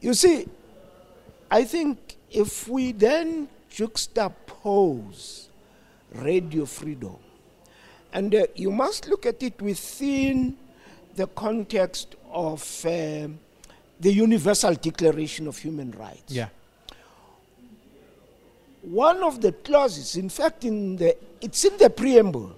you 0.00 0.14
see, 0.14 0.46
I 1.50 1.64
think 1.64 2.16
if 2.30 2.68
we 2.68 2.92
then 2.92 3.48
juxtapose 3.70 5.46
radio 6.14 6.64
freedom, 6.64 7.16
and 8.12 8.34
uh, 8.34 8.46
you 8.54 8.70
must 8.70 9.08
look 9.08 9.26
at 9.26 9.42
it 9.42 9.60
within 9.60 10.56
the 11.16 11.26
context 11.28 12.14
of 12.30 12.62
um 12.86 13.38
the 14.00 14.12
Universal 14.12 14.74
Declaration 14.74 15.48
of 15.48 15.58
Human 15.58 15.90
Rights 15.92 16.32
Yeah. 16.32 16.48
one 18.82 19.22
of 19.24 19.40
the 19.40 19.50
clauses, 19.52 20.16
in 20.16 20.28
fact, 20.28 20.64
in 20.64 20.96
the 20.96 21.16
it's 21.40 21.64
in 21.64 21.76
the 21.78 21.90
preamble. 21.90 22.52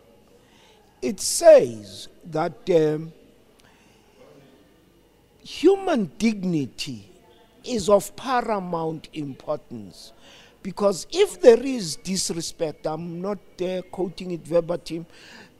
It 1.02 1.18
says 1.20 2.08
that 2.26 2.52
um, 2.70 3.12
human 5.42 6.10
dignity 6.18 7.09
is 7.64 7.88
of 7.88 8.14
paramount 8.16 9.08
importance 9.12 10.12
because 10.62 11.06
if 11.10 11.40
there 11.40 11.62
is 11.62 11.96
disrespect, 11.96 12.86
I'm 12.86 13.20
not 13.20 13.38
uh, 13.62 13.82
quoting 13.90 14.32
it 14.32 14.46
verbatim, 14.46 15.06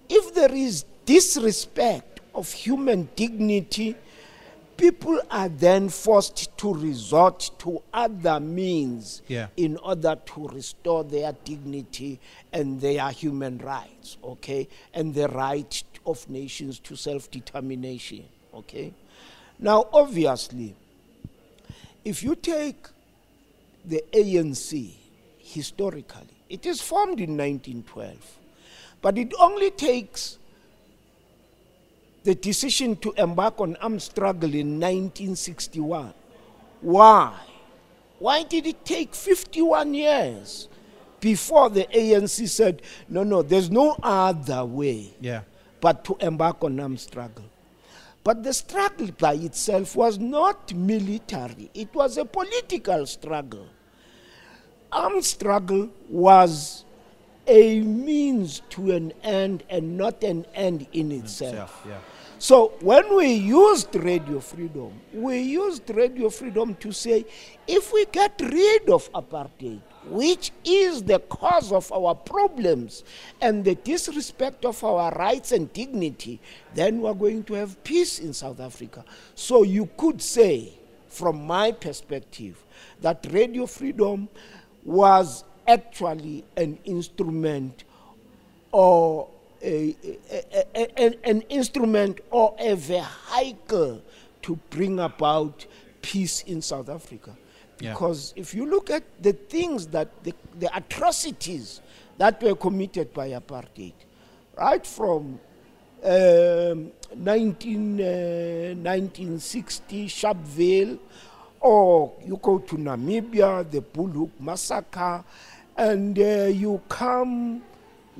if 0.08 0.34
there 0.34 0.52
is 0.52 0.84
disrespect 1.06 2.20
of 2.34 2.52
human 2.52 3.08
dignity, 3.16 3.96
people 4.76 5.20
are 5.30 5.48
then 5.48 5.88
forced 5.88 6.56
to 6.58 6.74
resort 6.74 7.50
to 7.58 7.82
other 7.92 8.40
means 8.40 9.22
Yeah. 9.28 9.48
in 9.56 9.76
order 9.78 10.16
to 10.34 10.48
restore 10.48 11.04
their 11.04 11.32
dignity 11.44 12.18
and 12.52 12.80
their 12.80 13.10
human 13.10 13.58
rights, 13.58 14.16
okay, 14.24 14.68
and 14.94 15.14
the 15.14 15.28
right 15.28 15.82
of 16.06 16.28
nations 16.28 16.78
to 16.80 16.96
self 16.96 17.30
determination, 17.30 18.24
okay. 18.54 18.92
Now, 19.58 19.88
obviously, 19.92 20.74
if 22.04 22.22
you 22.22 22.34
take 22.34 22.86
the 23.84 24.02
ANC 24.12 24.94
historically, 25.38 26.28
it 26.48 26.66
is 26.66 26.80
formed 26.80 27.20
in 27.20 27.36
1912, 27.36 28.16
but 29.02 29.16
it 29.18 29.32
only 29.38 29.70
takes 29.70 30.38
the 32.24 32.34
decision 32.34 32.96
to 32.96 33.12
embark 33.16 33.60
on 33.60 33.76
armed 33.76 34.02
struggle 34.02 34.52
in 34.54 34.78
1961. 34.78 36.12
Why? 36.82 37.34
Why 38.18 38.42
did 38.42 38.66
it 38.66 38.84
take 38.84 39.14
51 39.14 39.94
years 39.94 40.68
before 41.20 41.70
the 41.70 41.84
ANC 41.84 42.46
said, 42.48 42.82
no, 43.08 43.22
no, 43.22 43.42
there's 43.42 43.70
no 43.70 43.96
other 44.02 44.64
way 44.64 45.14
Yeah. 45.20 45.42
but 45.80 46.04
to 46.04 46.16
embark 46.20 46.62
on 46.62 46.78
armed 46.80 47.00
struggle? 47.00 47.44
But 48.22 48.42
the 48.42 48.52
struggle 48.52 49.08
by 49.18 49.34
itself 49.34 49.96
was 49.96 50.18
not 50.18 50.74
military, 50.74 51.70
it 51.74 51.94
was 51.94 52.18
a 52.18 52.24
political 52.24 53.06
struggle. 53.06 53.66
Armed 54.92 55.24
struggle 55.24 55.88
was 56.08 56.84
a 57.46 57.80
means 57.80 58.62
to 58.70 58.90
an 58.92 59.12
end 59.22 59.64
and 59.70 59.96
not 59.96 60.22
an 60.22 60.46
end 60.54 60.86
in 60.92 61.12
itself. 61.12 61.82
Yeah. 61.86 61.98
So 62.40 62.72
when 62.80 63.14
we 63.14 63.34
used 63.34 63.94
radio 63.94 64.40
freedom, 64.40 64.98
we 65.12 65.40
used 65.40 65.90
radio 65.90 66.30
freedom 66.30 66.74
to 66.76 66.90
say 66.90 67.26
if 67.68 67.92
we 67.92 68.06
get 68.06 68.40
rid 68.40 68.88
of 68.88 69.12
apartheid, 69.12 69.82
which 70.06 70.50
is 70.64 71.02
the 71.02 71.18
cause 71.18 71.70
of 71.70 71.92
our 71.92 72.14
problems 72.14 73.04
and 73.42 73.62
the 73.62 73.74
disrespect 73.74 74.64
of 74.64 74.82
our 74.82 75.12
rights 75.16 75.52
and 75.52 75.70
dignity, 75.74 76.40
then 76.72 77.02
we're 77.02 77.12
going 77.12 77.44
to 77.44 77.52
have 77.52 77.84
peace 77.84 78.20
in 78.20 78.32
South 78.32 78.58
Africa. 78.58 79.04
So 79.34 79.62
you 79.62 79.90
could 79.98 80.22
say, 80.22 80.72
from 81.08 81.46
my 81.46 81.72
perspective, 81.72 82.64
that 83.02 83.26
radio 83.32 83.66
freedom 83.66 84.30
was 84.82 85.44
actually 85.68 86.44
an 86.56 86.78
instrument 86.86 87.84
or 88.72 89.28
a, 89.62 89.94
a- 90.30 91.02
a- 91.04 91.18
an 91.28 91.42
instrument 91.42 92.20
or 92.30 92.54
a 92.58 92.74
vehicle 92.74 94.02
to 94.42 94.56
bring 94.70 94.98
about 95.00 95.66
peace 96.02 96.42
in 96.44 96.62
South 96.62 96.88
Africa. 96.88 97.36
Yeah. 97.78 97.92
Because 97.92 98.32
if 98.36 98.54
you 98.54 98.66
look 98.66 98.90
at 98.90 99.02
the 99.22 99.32
things 99.32 99.86
that, 99.88 100.08
the, 100.24 100.34
the 100.58 100.74
atrocities 100.76 101.80
that 102.18 102.42
were 102.42 102.54
committed 102.54 103.12
by 103.14 103.30
apartheid, 103.30 103.92
right 104.56 104.86
from 104.86 105.38
um, 106.04 106.92
19, 107.16 108.00
uh, 108.00 108.04
1960 108.74 110.06
Sharpeville, 110.08 110.98
or 111.60 112.12
you 112.24 112.38
go 112.42 112.58
to 112.58 112.76
Namibia, 112.76 113.70
the 113.70 113.80
Bulhoek 113.82 114.30
massacre, 114.40 115.22
and 115.76 116.18
uh, 116.18 116.22
you 116.46 116.80
come 116.88 117.62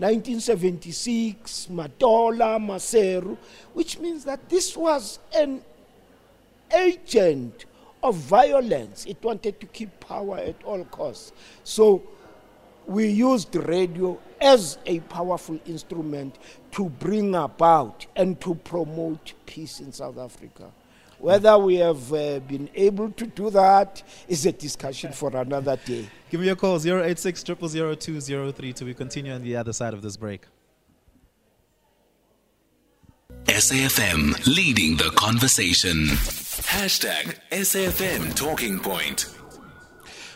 1976, 0.01 1.69
Matola, 1.71 2.59
Maseru, 2.59 3.37
which 3.75 3.99
means 3.99 4.25
that 4.25 4.49
this 4.49 4.75
was 4.77 5.19
an 5.37 5.63
agent 6.75 7.67
of 8.03 8.15
violence. 8.17 9.05
It 9.05 9.23
wanted 9.23 9.61
to 9.61 9.67
keep 9.67 10.01
power 10.01 10.39
at 10.39 10.57
all 10.65 10.85
costs. 10.87 11.33
So 11.65 12.03
we 12.87 13.09
used 13.09 13.55
radio 13.55 14.19
as 14.41 14.79
a 14.87 15.01
powerful 15.01 15.61
instrument 15.67 16.37
to 16.73 16.89
bring 16.89 17.35
about 17.35 18.07
and 18.17 18.41
to 18.41 18.55
promote 18.55 19.35
peace 19.45 19.81
in 19.81 19.93
South 19.93 20.17
Africa. 20.17 20.73
Whether 21.21 21.59
we 21.59 21.77
have 21.77 22.13
uh, 22.13 22.41
been 22.41 22.71
able 22.75 23.11
to 23.11 23.27
do 23.27 23.51
that 23.51 24.03
is 24.27 24.47
a 24.47 24.53
discussion 24.53 25.13
for 25.13 25.37
another 25.37 25.77
day. 25.77 26.09
Give 26.31 26.41
me 26.41 26.49
a 26.49 26.57
call 26.57 26.77
086 26.77 27.45
0002032. 27.45 28.83
We 28.87 28.95
continue 28.95 29.33
on 29.35 29.43
the 29.43 29.55
other 29.57 29.75
side 29.75 29.93
of 29.93 30.01
this 30.01 30.17
break. 30.17 30.47
SAFM 33.45 34.47
leading 34.47 34.97
the 34.97 35.11
conversation. 35.15 36.07
Hashtag 36.07 37.37
SAFM 37.51 38.35
Talking 38.35 38.79
Point. 38.79 39.40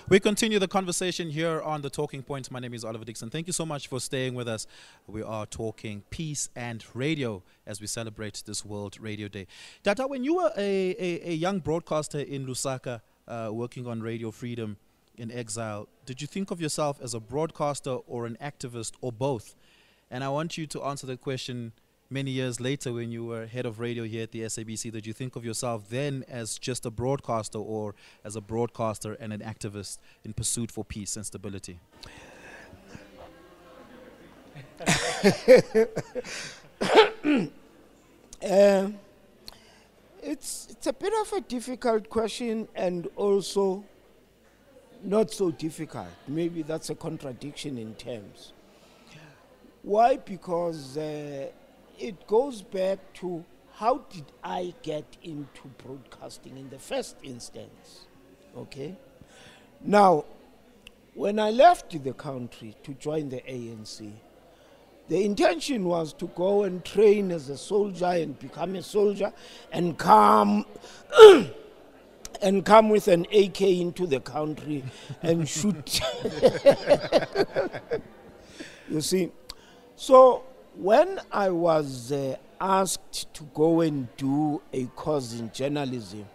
We 0.07 0.21
continue 0.21 0.59
the 0.59 0.69
conversation 0.69 1.31
here 1.31 1.63
on 1.63 1.81
the 1.81 1.89
Talking 1.89 2.23
Point. 2.23 2.51
My 2.51 2.61
name 2.61 2.75
is 2.75 2.85
Oliver 2.85 3.07
Dixon. 3.07 3.31
Thank 3.31 3.47
you 3.47 3.55
so 3.55 3.65
much 3.65 3.89
for 3.89 3.99
staying 3.99 4.35
with 4.35 4.47
us. 4.47 4.67
We 5.07 5.23
are 5.23 5.47
talking 5.47 6.03
peace 6.11 6.51
and 6.55 6.85
radio 6.93 7.43
as 7.67 7.81
we 7.81 7.87
celebrate 7.87 8.43
this 8.45 8.67
World 8.67 8.99
Radio 9.01 9.29
Day. 9.29 9.47
Tata, 9.83 10.07
when 10.07 10.23
you 10.23 10.35
were 10.35 10.53
a, 10.59 10.95
a, 10.99 11.31
a 11.31 11.35
young 11.35 11.59
broadcaster 11.59 12.19
in 12.19 12.47
Lusaka 12.47 13.01
uh, 13.27 13.49
working 13.51 13.87
on 13.87 14.03
Radio 14.03 14.31
Freedom 14.31 14.77
in 15.17 15.33
exile, 15.33 15.89
did 16.05 16.21
you 16.21 16.27
think 16.27 16.51
of 16.51 16.61
yourself 16.61 17.01
as 17.03 17.15
a 17.15 17.21
broadcaster 17.21 17.93
or 18.07 18.27
an 18.27 18.37
activist 18.43 18.93
or 19.01 19.11
both? 19.11 19.55
And 20.11 20.23
I 20.23 20.29
want 20.29 20.59
you 20.59 20.67
to 20.67 20.83
answer 20.83 21.07
the 21.07 21.17
question 21.17 21.73
many 22.11 22.31
years 22.31 22.61
later 22.61 22.93
when 22.93 23.11
you 23.11 23.25
were 23.25 23.47
head 23.47 23.67
of 23.67 23.81
radio 23.81 24.05
here 24.05 24.23
at 24.25 24.33
the 24.33 24.43
SABC, 24.43 24.93
did 24.93 25.07
you 25.07 25.13
think 25.13 25.37
of 25.37 25.45
yourself 25.45 25.89
then 25.89 26.25
as 26.29 26.59
just 26.59 26.87
a 26.87 26.91
broadcaster 26.91 27.59
or 27.59 27.95
as 28.25 28.37
a 28.37 28.41
broadcaster 28.41 29.15
and 29.15 29.33
an 29.33 29.41
activist 29.41 29.99
in 30.25 30.33
pursuit 30.33 30.71
for 30.71 30.85
peace 30.85 31.17
and 31.17 31.27
stability? 31.27 31.79
Uh, 38.45 38.91
it's 40.23 40.69
it's 40.71 40.87
a 40.87 40.93
bit 40.93 41.13
of 41.23 41.33
a 41.33 41.41
difficult 41.41 42.11
question 42.11 42.69
and 42.75 43.09
also 43.17 43.83
not 45.03 45.31
so 45.31 45.51
difficult. 45.51 46.09
Maybe 46.29 46.61
that's 46.63 46.91
a 46.91 46.95
contradiction 46.95 47.79
in 47.79 47.95
terms. 47.95 48.53
Why? 49.83 50.17
Because 50.19 50.99
uh, 50.99 51.49
it 51.99 52.27
goes 52.27 52.63
back 52.63 52.99
to 53.15 53.45
how 53.75 53.99
did 54.11 54.25
I 54.43 54.75
get 54.83 55.05
into 55.23 55.69
broadcasting 55.79 56.57
in 56.57 56.71
the 56.71 56.79
first 56.79 57.17
instance? 57.23 58.07
Okay. 58.57 58.97
Now, 59.81 60.25
when 61.15 61.39
I 61.39 61.51
left 61.51 62.03
the 62.03 62.13
country 62.13 62.77
to 62.85 62.95
join 62.95 63.29
the 63.29 63.41
ANC, 63.41 64.13
the 65.09 65.25
intention 65.25 65.85
was 65.85 66.13
to 66.15 66.29
go 66.29 66.63
and 66.63 66.85
train 66.85 67.31
as 67.31 67.49
a 67.49 67.59
soldier 67.59 68.07
and 68.07 68.39
become 68.39 68.75
a 68.77 68.83
soldier 68.83 69.33
and 69.71 69.99
come 69.99 70.65
and 72.43 72.65
come 72.65 72.89
with 72.89 73.09
an 73.09 73.27
AK 73.33 73.61
into 73.61 74.07
the 74.07 74.21
country 74.21 74.83
and 75.23 75.49
shoot. 75.49 76.01
you 78.89 79.01
see, 79.01 79.31
so 79.97 80.45
when 80.77 81.21
I 81.31 81.51
was 81.51 82.13
uh, 82.13 82.37
asked 82.61 83.33
to 83.35 83.45
go 83.55 83.81
and 83.81 84.09
do 84.17 84.61
a 84.73 84.85
course 84.87 85.39
in 85.39 85.51
journalism, 85.53 86.27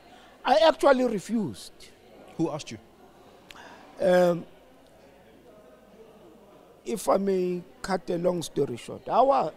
I 0.46 0.58
actually 0.68 1.06
refused. 1.06 1.74
Who 2.38 2.50
asked 2.52 2.72
you? 2.72 2.78
Um, 4.02 4.46
if 6.86 7.10
I 7.10 7.18
may 7.18 7.64
cut 7.82 8.10
a 8.10 8.18
long 8.18 8.42
story 8.42 8.78
short, 8.78 9.08
our, 9.10 9.52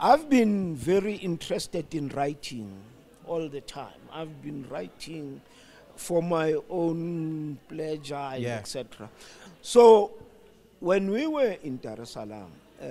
I've 0.00 0.28
been 0.28 0.74
very 0.74 1.14
interested 1.16 1.94
in 1.94 2.08
writing 2.08 2.70
all 3.26 3.48
the 3.48 3.60
time. 3.60 4.00
I've 4.12 4.42
been 4.42 4.66
writing 4.68 5.40
for 5.96 6.22
my 6.22 6.54
own 6.68 7.58
pleasure, 7.68 8.14
and 8.14 8.42
Yeah. 8.42 8.56
etc. 8.58 9.08
So, 9.62 10.12
when 10.80 11.10
we 11.10 11.26
were 11.26 11.56
in 11.62 11.78
Dar 11.78 12.00
es 12.00 12.10
Salaam, 12.10 12.50
uh, 12.80 12.84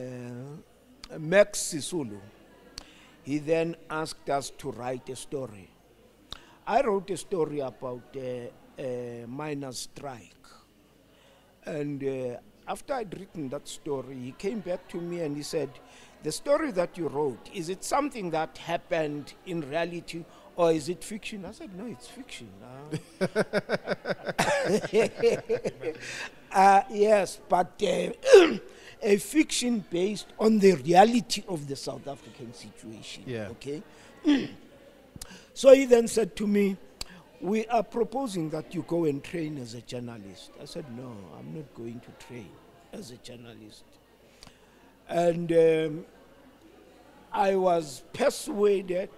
Max 1.18 1.60
Sisulu, 1.60 2.20
he 3.24 3.38
then 3.40 3.76
asked 3.90 4.30
us 4.30 4.52
to 4.58 4.72
write 4.72 5.10
a 5.10 5.16
story. 5.16 5.70
I 6.68 6.82
wrote 6.82 7.10
a 7.12 7.18
story 7.18 7.60
about 7.60 8.16
uh, 8.16 8.50
a 8.80 9.26
miners' 9.28 9.80
strike. 9.80 10.32
And 11.66 12.04
uh, 12.04 12.38
after 12.68 12.94
I'd 12.96 13.18
written 13.20 13.50
that 13.50 13.68
story, 13.68 14.16
he 14.16 14.32
came 14.32 14.60
back 14.60 14.88
to 14.90 14.98
me 14.98 15.22
and 15.22 15.36
he 15.36 15.44
said, 15.44 15.70
The 16.24 16.32
story 16.32 16.72
that 16.72 16.98
you 16.98 17.08
wrote, 17.08 17.50
is 17.54 17.70
it 17.70 17.84
something 17.84 18.32
that 18.32 18.58
happened 18.58 19.34
in 19.46 19.62
reality 19.62 20.26
or 20.56 20.72
is 20.72 20.90
it 20.90 21.04
fiction? 21.04 21.46
I 21.46 21.52
said, 21.52 21.76
No, 21.76 21.86
it's 21.86 22.08
fiction. 22.08 22.50
Uh, 24.68 26.60
uh, 26.60 26.82
yes, 26.92 27.40
but 27.48 27.82
uh, 27.84 28.58
a 29.06 29.18
fiction 29.18 29.86
based 29.90 30.28
on 30.40 30.60
the 30.60 30.74
reality 30.74 31.44
of 31.48 31.68
the 31.68 31.76
South 31.76 32.08
African 32.08 32.54
situation. 32.54 33.24
Yeah. 33.26 33.50
Okay? 33.52 33.84
So 35.56 35.74
he 35.74 35.86
then 35.86 36.10
said 36.10 36.36
to 36.36 36.48
me, 36.48 36.76
We 37.40 37.66
are 37.68 37.82
proposing 37.82 38.50
that 38.50 38.76
you 38.76 38.84
go 38.90 39.06
and 39.06 39.24
train 39.24 39.58
as 39.58 39.74
a 39.74 39.80
journalist. 39.82 40.52
I 40.62 40.66
said, 40.66 40.86
No, 40.98 41.16
I'm 41.40 41.56
not 41.56 41.74
going 41.74 42.02
to 42.02 42.28
train 42.28 42.50
as 42.92 43.12
a 43.12 43.16
journalist. 43.18 43.86
And 45.08 45.50
um, 45.54 46.06
I 47.32 47.56
was 47.56 48.04
persuaded 48.12 49.10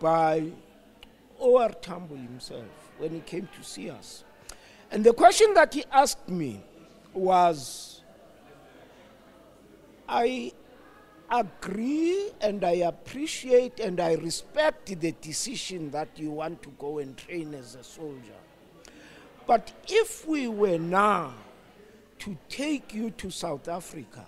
by 0.00 0.50
O.R. 1.38 1.72
Tambo 1.72 2.14
himself 2.14 2.64
when 2.96 3.10
he 3.10 3.20
came 3.20 3.46
to 3.58 3.62
see 3.62 3.90
us. 3.90 4.24
And 4.90 5.04
the 5.04 5.12
question 5.12 5.52
that 5.54 5.74
he 5.74 5.84
asked 5.92 6.26
me 6.26 6.62
was 7.12 7.93
I 10.08 10.52
agree 11.30 12.30
and 12.40 12.64
I 12.64 12.72
appreciate 12.72 13.80
and 13.80 14.00
I 14.00 14.14
respect 14.14 14.86
the 15.00 15.12
decision 15.12 15.90
that 15.90 16.08
you 16.16 16.30
want 16.30 16.62
to 16.62 16.70
go 16.78 16.98
and 16.98 17.16
train 17.16 17.54
as 17.54 17.74
a 17.74 17.84
soldier. 17.84 18.40
But 19.46 19.72
if 19.88 20.26
we 20.26 20.48
were 20.48 20.78
now 20.78 21.34
to 22.20 22.36
take 22.48 22.94
you 22.94 23.10
to 23.10 23.30
South 23.30 23.68
Africa 23.68 24.24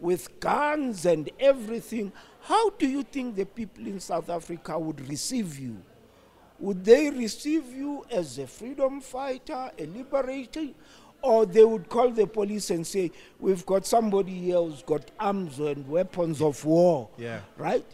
with 0.00 0.40
guns 0.40 1.06
and 1.06 1.30
everything, 1.38 2.12
how 2.42 2.70
do 2.70 2.88
you 2.88 3.02
think 3.02 3.36
the 3.36 3.44
people 3.44 3.86
in 3.86 4.00
South 4.00 4.30
Africa 4.30 4.78
would 4.78 5.08
receive 5.08 5.58
you? 5.58 5.76
Would 6.58 6.84
they 6.84 7.08
receive 7.10 7.72
you 7.72 8.04
as 8.10 8.38
a 8.38 8.46
freedom 8.46 9.00
fighter, 9.00 9.70
a 9.78 9.86
liberator, 9.86 10.68
or 11.22 11.46
they 11.46 11.64
would 11.64 11.88
call 11.88 12.10
the 12.10 12.26
police 12.26 12.70
and 12.70 12.86
say, 12.86 13.10
We've 13.38 13.64
got 13.66 13.86
somebody 13.86 14.32
here 14.32 14.56
who's 14.56 14.82
got 14.82 15.10
arms 15.18 15.58
and 15.58 15.86
weapons 15.88 16.40
of 16.40 16.64
war? 16.64 17.08
Yeah. 17.18 17.40
Right? 17.56 17.84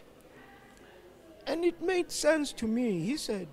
And 1.45 1.63
it 1.63 1.81
made 1.81 2.11
sense 2.11 2.51
to 2.53 2.67
me. 2.67 2.99
He 2.99 3.17
said, 3.17 3.47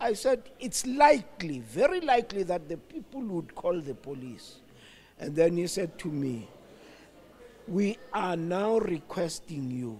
I 0.00 0.12
said, 0.12 0.42
it's 0.60 0.86
likely, 0.86 1.60
very 1.60 2.00
likely 2.00 2.42
that 2.44 2.68
the 2.68 2.76
people 2.76 3.22
would 3.22 3.54
call 3.54 3.80
the 3.80 3.94
police. 3.94 4.56
And 5.18 5.34
then 5.34 5.56
he 5.56 5.66
said 5.66 5.98
to 6.00 6.08
me, 6.08 6.48
We 7.66 7.98
are 8.12 8.36
now 8.36 8.78
requesting 8.78 9.70
you 9.70 9.98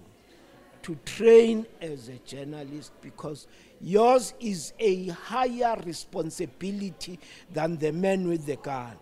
to 0.82 0.94
train 1.04 1.66
as 1.80 2.08
a 2.08 2.18
journalist 2.26 2.92
because 3.00 3.48
yours 3.80 4.34
is 4.40 4.72
a 4.78 5.08
higher 5.08 5.76
responsibility 5.84 7.18
than 7.52 7.76
the 7.76 7.92
man 7.92 8.28
with 8.28 8.46
the 8.46 8.56
gun. 8.56 8.96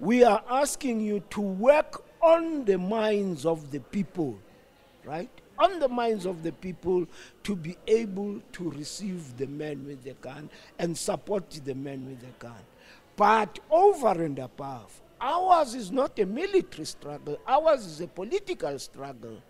We 0.00 0.24
are 0.24 0.42
asking 0.48 1.00
you 1.00 1.22
to 1.30 1.40
work 1.40 2.04
on 2.20 2.64
the 2.64 2.78
minds 2.78 3.46
of 3.46 3.70
the 3.70 3.80
people, 3.80 4.38
right? 5.04 5.30
On 5.58 5.80
the 5.80 5.88
minds 5.88 6.24
of 6.24 6.42
the 6.42 6.52
people 6.52 7.06
to 7.42 7.56
be 7.56 7.76
able 7.86 8.40
to 8.52 8.70
receive 8.70 9.36
the 9.36 9.46
man 9.46 9.84
with 9.86 10.04
the 10.04 10.14
gun 10.14 10.50
and 10.78 10.96
support 10.96 11.50
the 11.64 11.74
man 11.74 12.06
with 12.06 12.20
the 12.20 12.32
gun. 12.38 12.62
But 13.16 13.58
over 13.70 14.22
and 14.22 14.38
above, 14.38 15.00
ours 15.20 15.74
is 15.74 15.90
not 15.90 16.18
a 16.20 16.26
military 16.26 16.84
struggle, 16.84 17.38
ours 17.46 17.84
is 17.84 18.00
a 18.00 18.06
political 18.06 18.78
struggle. 18.78 19.42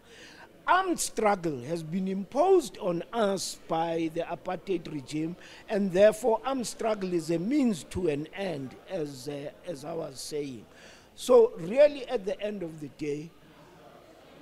Armed 0.68 1.00
struggle 1.00 1.62
has 1.62 1.82
been 1.82 2.06
imposed 2.08 2.76
on 2.76 3.02
us 3.14 3.58
by 3.68 4.10
the 4.12 4.20
apartheid 4.20 4.92
regime, 4.92 5.34
and 5.70 5.90
therefore, 5.90 6.42
armed 6.44 6.66
struggle 6.66 7.14
is 7.14 7.30
a 7.30 7.38
means 7.38 7.84
to 7.84 8.08
an 8.08 8.28
end, 8.34 8.76
as, 8.90 9.28
uh, 9.28 9.50
as 9.66 9.86
I 9.86 9.94
was 9.94 10.20
saying. 10.20 10.66
So, 11.14 11.52
really, 11.56 12.06
at 12.06 12.26
the 12.26 12.38
end 12.38 12.62
of 12.62 12.80
the 12.80 12.88
day, 12.98 13.30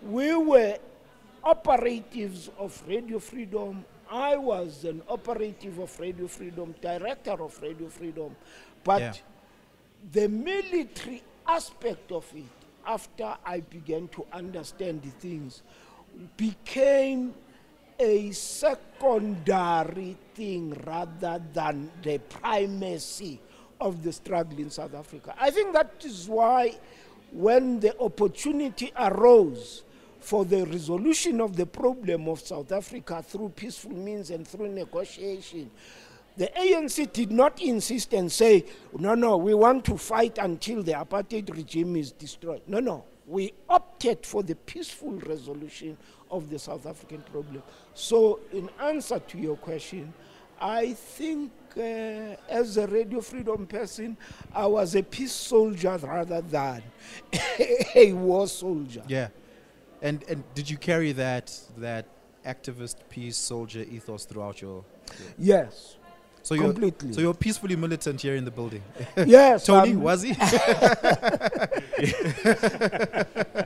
we 0.03 0.35
were 0.35 0.79
operatives 1.45 2.51
of 2.59 2.83
Radio 2.89 3.21
Freedom. 3.21 3.85
I 4.11 4.37
was 4.37 4.85
an 4.85 5.03
operative 5.09 5.79
of 5.79 5.97
Radio 6.01 6.27
Freedom, 6.27 6.75
director 6.81 7.41
of 7.41 7.63
Radio 7.63 7.89
Freedom. 7.89 8.35
But 8.83 9.01
Yeah. 9.01 9.13
the 10.13 10.29
military 10.29 11.23
aspect 11.47 12.11
of 12.11 12.27
it, 12.35 12.45
after 12.85 13.37
I 13.45 13.61
began 13.61 14.09
to 14.09 14.27
understand 14.33 15.03
the 15.03 15.11
things, 15.11 15.63
became 16.37 17.35
a 17.99 18.31
secondary 18.33 20.17
thing 20.35 20.77
rather 20.87 21.43
than 21.53 21.91
the 22.03 22.19
primacy 22.19 23.41
of 23.81 24.03
the 24.03 24.13
struggle 24.13 24.59
in 24.59 24.71
South 24.71 24.95
Africa. 24.95 25.35
I 25.39 25.51
think 25.51 25.73
that 25.73 25.93
is 26.05 26.29
why 26.29 26.77
when 27.33 27.81
the 27.81 27.99
opportunity 28.01 28.93
arose 28.99 29.83
for 30.21 30.45
the 30.45 30.67
resolution 30.67 31.41
of 31.41 31.57
the 31.57 31.67
problem 31.67 32.29
of 32.29 32.41
South 32.41 32.73
Africa 32.73 33.23
through 33.23 33.51
peaceful 33.51 33.93
means 33.93 34.31
and 34.31 34.47
through 34.47 34.69
negotiation, 34.69 35.71
The 36.37 36.51
ANC 36.55 37.13
did 37.15 37.33
not 37.33 37.63
insist 37.63 38.13
and 38.13 38.31
say, 38.31 38.67
no, 38.99 39.15
no, 39.15 39.39
we 39.39 39.55
want 39.55 39.87
to 39.87 39.97
fight 39.97 40.37
until 40.37 40.83
the 40.83 40.93
apartheid 40.93 41.51
regime 41.55 41.97
is 41.97 42.13
destroyed. 42.13 42.61
No, 42.67 42.79
no. 42.79 43.05
We 43.27 43.53
opted 43.69 44.25
for 44.25 44.43
the 44.43 44.55
peaceful 44.55 45.13
resolution 45.13 45.97
of 46.31 46.49
the 46.49 46.59
South 46.59 46.87
African 46.87 47.23
problem. 47.23 47.63
So, 47.95 48.41
in 48.53 48.69
answer 48.81 49.19
to 49.19 49.39
your 49.39 49.57
question, 49.57 50.13
I 50.61 50.93
think 50.95 51.51
uh, 51.77 51.81
as 52.49 52.77
a 52.77 52.87
radio 52.87 53.21
freedom 53.21 53.67
person, 53.67 54.17
I 54.55 54.67
was 54.67 54.95
a 54.95 55.03
peace 55.03 55.33
soldier 55.33 55.99
rather 56.03 56.41
than 56.41 56.83
a 57.95 58.13
war 58.13 58.47
soldier. 58.47 59.03
Yeah. 59.09 59.29
And 60.03 60.23
and 60.29 60.45
did 60.55 60.71
you 60.71 60.77
carry 60.79 61.13
that 61.13 61.53
that 61.79 62.07
activist 62.47 62.97
peace 63.11 63.37
soldier 63.37 63.81
ethos 63.91 64.25
throughout 64.25 64.63
your 64.63 64.85
Yes. 65.37 65.97
so 66.43 66.55
you're 66.55 66.65
Completely. 66.73 67.13
so 67.13 67.21
you're 67.21 67.35
peacefully 67.35 67.77
militant 67.77 68.21
here 68.21 68.37
in 68.37 68.45
the 68.45 68.51
building. 68.51 68.83
Yes. 69.27 69.67
Tony, 69.71 69.93
um, 69.93 70.03
was 70.03 70.23
he? 70.23 70.33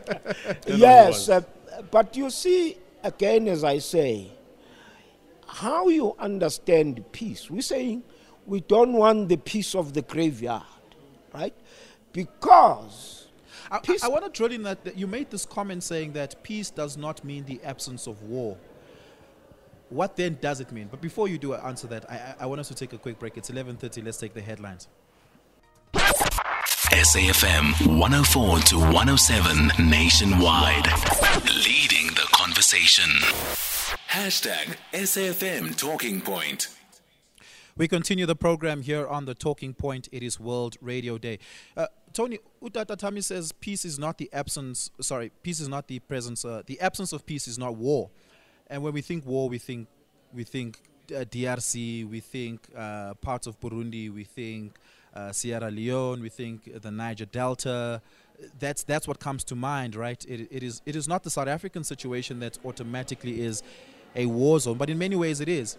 yes, 0.66 1.28
uh, 1.28 1.40
but 1.90 2.16
you 2.16 2.30
see, 2.30 2.76
again, 3.02 3.48
as 3.48 3.64
I 3.64 3.78
say, 3.78 4.30
how 5.46 5.88
you 5.88 6.14
understand 6.18 7.04
peace. 7.12 7.50
We're 7.50 7.62
saying 7.62 8.02
we 8.46 8.60
don't 8.60 8.92
want 8.92 9.28
the 9.28 9.36
peace 9.36 9.74
of 9.74 9.92
the 9.92 10.02
graveyard, 10.02 10.62
right? 11.34 11.54
Because 12.12 13.28
I, 13.70 13.76
I- 13.76 13.80
Peace- 13.80 14.04
I 14.04 14.08
want 14.08 14.24
to 14.24 14.30
drill 14.30 14.52
in 14.52 14.62
that, 14.64 14.84
that 14.84 14.96
you 14.96 15.06
made 15.06 15.30
this 15.30 15.46
comment 15.46 15.82
saying 15.82 16.12
that 16.12 16.42
peace 16.42 16.70
does 16.70 16.96
not 16.96 17.24
mean 17.24 17.44
the 17.44 17.60
absence 17.64 18.06
of 18.06 18.22
war. 18.22 18.56
What 19.88 20.16
then 20.16 20.38
does 20.40 20.60
it 20.60 20.70
mean? 20.70 20.86
But 20.88 21.00
before 21.00 21.26
you 21.26 21.36
do 21.36 21.54
answer 21.54 21.88
that, 21.88 22.08
I, 22.08 22.14
I 22.14 22.34
I 22.40 22.46
want 22.46 22.60
us 22.60 22.68
to 22.68 22.74
take 22.74 22.92
a 22.92 22.98
quick 22.98 23.18
break. 23.18 23.36
It's 23.36 23.50
11:30. 23.50 24.04
Let's 24.04 24.18
take 24.18 24.34
the 24.34 24.40
headlines. 24.40 24.86
SAFM 26.90 27.98
104 28.00 28.58
to 28.58 28.78
107 28.78 29.88
nationwide. 29.88 30.86
Leading 31.64 32.08
the 32.16 32.26
conversation. 32.32 33.08
Hashtag 34.08 34.76
SAFM 34.92 35.76
Talking 35.76 36.20
Point. 36.20 36.66
We 37.76 37.86
continue 37.86 38.26
the 38.26 38.34
program 38.34 38.82
here 38.82 39.06
on 39.06 39.24
the 39.24 39.36
Talking 39.36 39.72
Point. 39.72 40.08
It 40.10 40.24
is 40.24 40.40
World 40.40 40.78
Radio 40.80 41.16
Day. 41.16 41.38
Uh, 41.76 41.86
Tony 42.12 42.40
Utata 42.60 42.96
Tami 42.96 43.22
says 43.22 43.52
peace 43.52 43.84
is 43.84 43.96
not 43.96 44.18
the 44.18 44.28
absence. 44.32 44.90
Sorry, 45.00 45.30
peace 45.44 45.60
is 45.60 45.68
not 45.68 45.86
the 45.86 46.00
presence. 46.00 46.44
Uh, 46.44 46.62
the 46.66 46.80
absence 46.80 47.12
of 47.12 47.24
peace 47.24 47.46
is 47.46 47.56
not 47.56 47.76
war. 47.76 48.10
And 48.66 48.82
when 48.82 48.92
we 48.92 49.00
think 49.00 49.24
war, 49.24 49.48
we 49.48 49.58
think 49.58 49.86
we 50.34 50.42
think 50.42 50.80
uh, 51.14 51.20
DRC, 51.20 52.10
we 52.10 52.18
think 52.18 52.66
uh, 52.76 53.14
parts 53.14 53.46
of 53.46 53.60
Burundi, 53.60 54.12
we 54.12 54.24
think 54.24 54.74
uh, 55.14 55.32
Sierra 55.32 55.70
Leone, 55.70 56.22
we 56.22 56.28
think 56.28 56.80
the 56.82 56.90
Niger 56.90 57.26
Delta. 57.26 58.00
That's 58.58 58.84
that's 58.84 59.06
what 59.06 59.18
comes 59.18 59.44
to 59.44 59.54
mind, 59.54 59.94
right? 59.94 60.24
It, 60.26 60.48
it 60.50 60.62
is 60.62 60.80
it 60.86 60.96
is 60.96 61.06
not 61.06 61.22
the 61.22 61.30
South 61.30 61.48
African 61.48 61.84
situation 61.84 62.40
that 62.40 62.58
automatically 62.64 63.42
is 63.42 63.62
a 64.16 64.26
war 64.26 64.58
zone, 64.58 64.78
but 64.78 64.88
in 64.88 64.98
many 64.98 65.16
ways 65.16 65.40
it 65.40 65.48
is. 65.48 65.76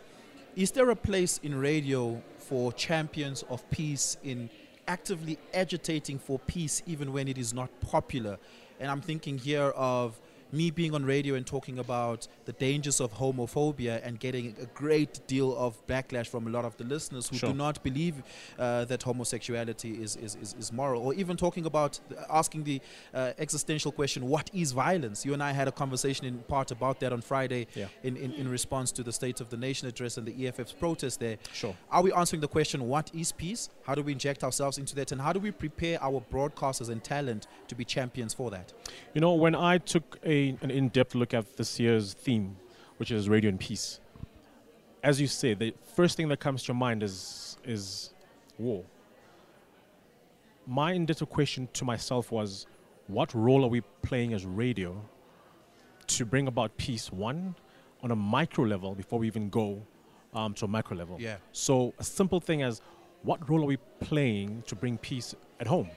Is 0.55 0.71
there 0.71 0.89
a 0.89 0.95
place 0.95 1.39
in 1.43 1.55
radio 1.55 2.21
for 2.37 2.73
champions 2.73 3.43
of 3.49 3.67
peace 3.71 4.17
in 4.23 4.49
actively 4.87 5.37
agitating 5.53 6.19
for 6.19 6.39
peace 6.39 6.83
even 6.85 7.13
when 7.13 7.27
it 7.27 7.37
is 7.37 7.53
not 7.53 7.69
popular? 7.79 8.37
And 8.79 8.91
I'm 8.91 9.01
thinking 9.01 9.37
here 9.37 9.69
of 9.69 10.19
me 10.51 10.69
being 10.71 10.93
on 10.93 11.05
radio 11.05 11.35
and 11.35 11.45
talking 11.45 11.79
about 11.79 12.27
the 12.45 12.53
dangers 12.53 12.99
of 12.99 13.13
homophobia 13.13 14.01
and 14.05 14.19
getting 14.19 14.55
a 14.61 14.65
great 14.67 15.25
deal 15.27 15.55
of 15.57 15.85
backlash 15.87 16.27
from 16.27 16.47
a 16.47 16.49
lot 16.49 16.65
of 16.65 16.75
the 16.77 16.83
listeners 16.83 17.27
who 17.29 17.37
Sure. 17.37 17.51
do 17.51 17.55
not 17.57 17.81
believe 17.83 18.21
uh, 18.59 18.85
that 18.85 19.03
homosexuality 19.03 19.91
is, 20.01 20.15
is, 20.17 20.35
is, 20.41 20.55
is 20.59 20.71
moral, 20.71 21.01
or 21.01 21.13
even 21.13 21.37
talking 21.37 21.65
about 21.65 21.99
asking 22.29 22.63
the 22.63 22.81
uh, 23.13 23.31
existential 23.37 23.91
question, 23.91 24.27
what 24.27 24.49
is 24.53 24.71
violence? 24.71 25.25
You 25.25 25.33
and 25.33 25.41
I 25.43 25.51
had 25.51 25.67
a 25.67 25.71
conversation 25.71 26.25
in 26.25 26.39
part 26.39 26.71
about 26.71 26.99
that 26.99 27.13
on 27.13 27.21
Friday 27.21 27.67
Yeah. 27.75 27.87
in, 28.03 28.17
in, 28.17 28.33
in 28.33 28.47
response 28.49 28.91
to 28.93 29.03
the 29.03 29.11
State 29.13 29.41
of 29.41 29.49
the 29.49 29.57
Nation 29.57 29.87
address 29.87 30.17
and 30.17 30.27
the 30.27 30.47
EFF's 30.47 30.73
protest 30.73 31.19
there. 31.19 31.37
Sure. 31.53 31.75
Are 31.89 32.01
we 32.01 32.11
answering 32.13 32.41
the 32.41 32.47
question, 32.47 32.87
what 32.87 33.11
is 33.13 33.31
peace? 33.31 33.69
How 33.85 33.95
do 33.95 34.03
we 34.03 34.11
inject 34.11 34.43
ourselves 34.43 34.77
into 34.77 34.95
that? 34.95 35.11
And 35.11 35.21
how 35.21 35.33
do 35.33 35.39
we 35.39 35.51
prepare 35.51 36.01
our 36.03 36.21
broadcasters 36.31 36.89
and 36.89 37.03
talent 37.03 37.47
to 37.67 37.75
be 37.75 37.85
champions 37.85 38.33
for 38.33 38.51
that? 38.51 38.73
You 39.13 39.21
know, 39.21 39.33
when 39.35 39.55
I 39.55 39.77
took 39.77 40.19
a, 40.25 40.40
an 40.61 40.71
in 40.71 40.89
depth 40.89 41.15
look 41.15 41.33
at 41.33 41.57
this 41.57 41.79
year's 41.79 42.13
theme, 42.13 42.57
which 42.97 43.11
is 43.11 43.29
radio 43.29 43.49
and 43.49 43.59
peace, 43.59 43.99
as 45.03 45.19
you 45.19 45.27
say, 45.27 45.53
the 45.53 45.73
first 45.95 46.17
thing 46.17 46.27
that 46.29 46.39
comes 46.39 46.63
to 46.63 46.67
your 46.69 46.75
mind 46.75 47.03
is, 47.03 47.57
is 47.63 48.13
war. 48.57 48.83
My 50.67 50.93
in 50.93 51.05
depth 51.05 51.27
question 51.29 51.67
to 51.73 51.85
myself 51.85 52.31
was 52.31 52.67
what 53.07 53.33
role 53.33 53.65
are 53.65 53.67
we 53.67 53.81
playing 54.03 54.33
as 54.33 54.45
radio 54.45 55.01
to 56.07 56.25
bring 56.25 56.47
about 56.47 56.75
peace, 56.77 57.11
one, 57.11 57.55
on 58.03 58.11
a 58.11 58.15
micro 58.15 58.65
level 58.65 58.95
before 58.95 59.19
we 59.19 59.27
even 59.27 59.49
go 59.49 59.81
um, 60.33 60.53
to 60.55 60.65
a 60.65 60.67
macro 60.67 60.95
level? 60.95 61.17
Yeah. 61.19 61.37
So, 61.51 61.93
a 61.99 62.03
simple 62.03 62.39
thing 62.39 62.61
as 62.61 62.81
what 63.23 63.49
role 63.49 63.63
are 63.63 63.65
we 63.65 63.77
playing 63.99 64.63
to 64.67 64.75
bring 64.75 64.97
peace 64.97 65.35
at 65.59 65.67
home, 65.67 65.89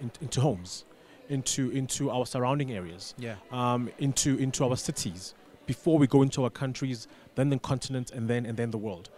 in, 0.00 0.10
into 0.20 0.40
homes, 0.40 0.84
into, 1.28 1.70
into 1.70 2.10
our 2.10 2.26
surrounding 2.26 2.72
areas? 2.72 3.14
Yeah. 3.18 3.36
um, 3.52 3.90
into 3.98 4.36
into 4.38 4.64
our 4.64 4.76
cities 4.76 5.34
before 5.66 5.98
we 5.98 6.06
go 6.06 6.22
into 6.22 6.44
our 6.44 6.50
countries, 6.50 7.08
then 7.36 7.48
the 7.50 7.58
continent, 7.58 8.10
and 8.10 8.28
then 8.28 8.44
and 8.46 8.56
then 8.56 8.70
the 8.70 8.78
world. 8.78 9.10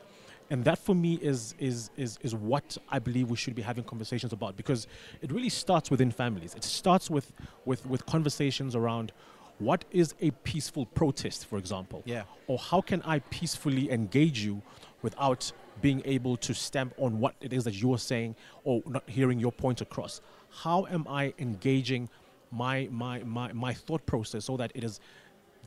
And 0.48 0.64
that 0.64 0.78
for 0.78 0.94
me 0.94 1.14
is 1.20 1.54
is 1.58 1.90
is 1.96 2.18
is 2.22 2.34
what 2.34 2.78
I 2.88 3.00
believe 3.00 3.30
we 3.30 3.36
should 3.36 3.54
be 3.56 3.62
having 3.62 3.82
conversations 3.84 4.32
about 4.32 4.56
because 4.56 4.86
it 5.20 5.32
really 5.32 5.48
starts 5.48 5.90
within 5.90 6.12
families. 6.12 6.54
It 6.54 6.62
starts 6.62 7.10
with 7.10 7.32
with 7.64 7.84
with 7.86 8.06
conversations 8.06 8.76
around 8.76 9.12
what 9.58 9.84
is 9.90 10.14
a 10.20 10.30
peaceful 10.44 10.84
protest, 10.86 11.46
for 11.46 11.58
example, 11.58 12.02
Yeah. 12.04 12.24
or 12.46 12.58
how 12.58 12.80
can 12.82 13.00
I 13.02 13.20
peacefully 13.20 13.90
engage 13.90 14.38
you 14.44 14.60
without 15.02 15.50
being 15.80 16.02
able 16.04 16.36
to 16.36 16.52
stamp 16.54 16.92
on 16.98 17.18
what 17.20 17.34
it 17.40 17.52
is 17.54 17.64
that 17.64 17.74
you're 17.74 17.98
saying 17.98 18.36
or 18.64 18.82
not 18.86 19.08
hearing 19.08 19.40
your 19.40 19.52
point 19.52 19.80
across? 19.80 20.20
How 20.62 20.86
am 20.86 21.06
I 21.08 21.34
engaging 21.38 22.08
my 22.50 22.88
my 22.90 23.22
my, 23.24 23.52
my 23.52 23.74
thought 23.74 24.04
process 24.06 24.44
so 24.44 24.56
that 24.56 24.72
it 24.74 24.84
is 24.84 25.00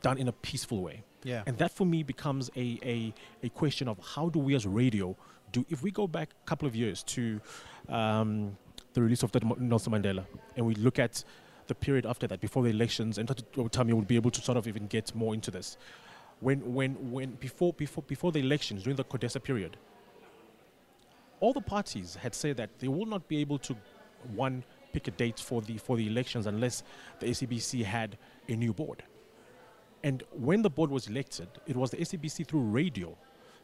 done 0.02 0.18
in 0.18 0.28
a 0.28 0.32
peaceful 0.32 0.82
way? 0.82 1.04
Yeah. 1.24 1.44
And 1.46 1.58
that 1.58 1.72
for 1.72 1.86
me 1.86 2.04
becomes 2.04 2.50
a, 2.56 2.80
a, 2.82 3.14
a 3.44 3.50
question 3.50 3.88
of 3.90 4.00
how 4.00 4.30
do 4.30 4.40
we 4.40 4.56
as 4.56 4.66
radio 4.66 5.16
do 5.52 5.66
if 5.70 5.84
we 5.84 5.92
go 5.92 6.08
back 6.08 6.30
a 6.32 6.46
couple 6.48 6.68
of 6.68 6.76
years 6.76 7.04
to 7.04 7.42
um, 7.90 8.58
the 8.94 9.02
release 9.02 9.24
of 9.24 9.34
Nelson 9.60 9.94
Mandela 9.94 10.26
and 10.56 10.66
we 10.66 10.76
look 10.76 11.00
at 11.00 11.24
the 11.68 11.76
period 11.76 12.06
after 12.06 12.26
that 12.28 12.40
before 12.42 12.64
the 12.64 12.70
elections 12.70 13.18
and 13.18 13.28
Tami 13.28 13.94
will 13.94 14.02
be 14.02 14.16
able 14.16 14.32
to 14.32 14.42
sort 14.42 14.58
of 14.58 14.68
even 14.68 14.88
get 14.88 15.14
more 15.14 15.34
into 15.34 15.52
this 15.52 15.78
when 16.40 16.74
when 16.74 17.12
when 17.12 17.32
before 17.32 17.74
before 17.74 18.04
before 18.08 18.32
the 18.32 18.40
elections 18.40 18.84
during 18.84 18.96
the 18.96 19.04
Codesa 19.04 19.42
period 19.42 19.78
all 21.40 21.54
the 21.54 21.62
parties 21.62 22.16
had 22.16 22.34
said 22.34 22.58
that 22.58 22.70
they 22.80 22.88
will 22.88 23.06
not 23.06 23.28
be 23.28 23.38
able 23.38 23.60
to 23.60 23.76
one 24.36 24.64
pick 24.94 25.08
a 25.08 25.12
date 25.12 25.40
for 25.40 25.62
the 25.62 25.78
for 25.78 25.98
the 25.98 26.08
elections 26.08 26.48
unless 26.48 26.84
the 27.20 27.28
SABC 27.28 27.84
had 27.84 28.18
a 28.48 28.56
new 28.56 28.74
board. 28.74 29.04
And 30.04 30.24
when 30.32 30.62
the 30.62 30.70
board 30.70 30.90
was 30.90 31.08
elected, 31.08 31.48
it 31.68 31.76
was 31.76 31.92
the 31.92 31.98
SABC 31.98 32.48
through 32.48 32.62
radio 32.62 33.18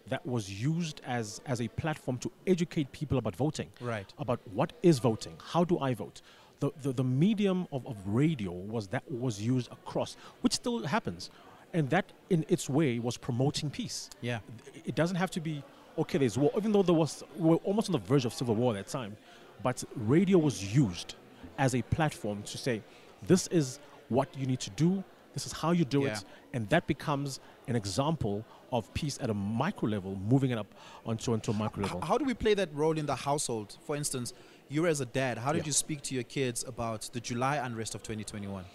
that 0.07 0.25
was 0.25 0.49
used 0.49 1.01
as, 1.05 1.41
as 1.45 1.61
a 1.61 1.67
platform 1.69 2.17
to 2.19 2.31
educate 2.45 2.91
people 2.91 3.17
about 3.17 3.35
voting. 3.35 3.69
Right. 3.81 4.11
About 4.19 4.39
what 4.53 4.73
is 4.83 4.99
voting, 4.99 5.35
how 5.43 5.63
do 5.63 5.79
I 5.79 5.93
vote. 5.93 6.21
The, 6.59 6.71
the, 6.81 6.93
the 6.93 7.03
medium 7.03 7.67
of, 7.71 7.85
of 7.87 7.97
radio 8.05 8.51
was 8.51 8.87
that 8.87 9.09
was 9.11 9.41
used 9.41 9.71
across, 9.71 10.15
which 10.41 10.53
still 10.53 10.85
happens. 10.85 11.29
And 11.73 11.89
that, 11.89 12.13
in 12.29 12.45
its 12.47 12.69
way, 12.69 12.99
was 12.99 13.17
promoting 13.17 13.69
peace. 13.69 14.09
Yeah. 14.21 14.39
It 14.85 14.95
doesn't 14.95 15.17
have 15.17 15.31
to 15.31 15.41
be, 15.41 15.63
okay, 15.97 16.17
there's 16.17 16.37
war, 16.37 16.51
even 16.57 16.71
though 16.71 16.83
there 16.83 16.95
was, 16.95 17.23
we 17.37 17.49
were 17.49 17.55
almost 17.57 17.89
on 17.89 17.93
the 17.93 17.99
verge 17.99 18.25
of 18.25 18.33
civil 18.33 18.55
war 18.55 18.75
at 18.75 18.85
that 18.85 18.91
time. 18.91 19.17
But 19.65 19.83
radio 19.95 20.37
was 20.37 20.75
used 20.75 21.15
as 21.57 21.73
a 21.73 21.81
platform 21.81 22.43
to 22.43 22.55
say, 22.55 22.83
this 23.23 23.47
is 23.47 23.79
what 24.09 24.27
you 24.37 24.45
need 24.45 24.59
to 24.59 24.69
do, 24.69 25.03
this 25.33 25.47
is 25.47 25.53
how 25.53 25.71
you 25.71 25.83
do 25.85 26.01
Yeah. 26.03 26.11
it, 26.19 26.23
and 26.53 26.69
that 26.69 26.85
becomes 26.85 27.39
an 27.67 27.75
example 27.75 28.45
of 28.71 28.93
peace 28.93 29.17
at 29.19 29.31
a 29.31 29.33
micro 29.33 29.89
level, 29.89 30.17
moving 30.17 30.51
it 30.51 30.59
up 30.59 30.67
onto, 31.03 31.33
onto 31.33 31.49
a 31.49 31.55
macro 31.55 31.83
H- 31.83 31.93
level. 31.93 32.01
How 32.07 32.15
do 32.19 32.25
we 32.25 32.35
play 32.35 32.53
that 32.53 32.69
role 32.75 32.95
in 32.95 33.07
the 33.07 33.15
household? 33.15 33.75
For 33.87 33.95
instance, 33.95 34.33
you 34.69 34.85
as 34.85 35.01
a 35.01 35.05
dad, 35.07 35.39
how 35.39 35.51
did 35.51 35.63
Yeah. 35.63 35.69
you 35.69 35.71
speak 35.73 36.03
to 36.03 36.13
your 36.13 36.25
kids 36.25 36.63
about 36.63 37.09
the 37.13 37.19
July 37.19 37.55
unrest 37.57 37.95
of 37.95 38.03
2021? 38.03 38.65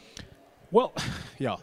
Well, 0.72 0.92
yeah. 1.38 1.58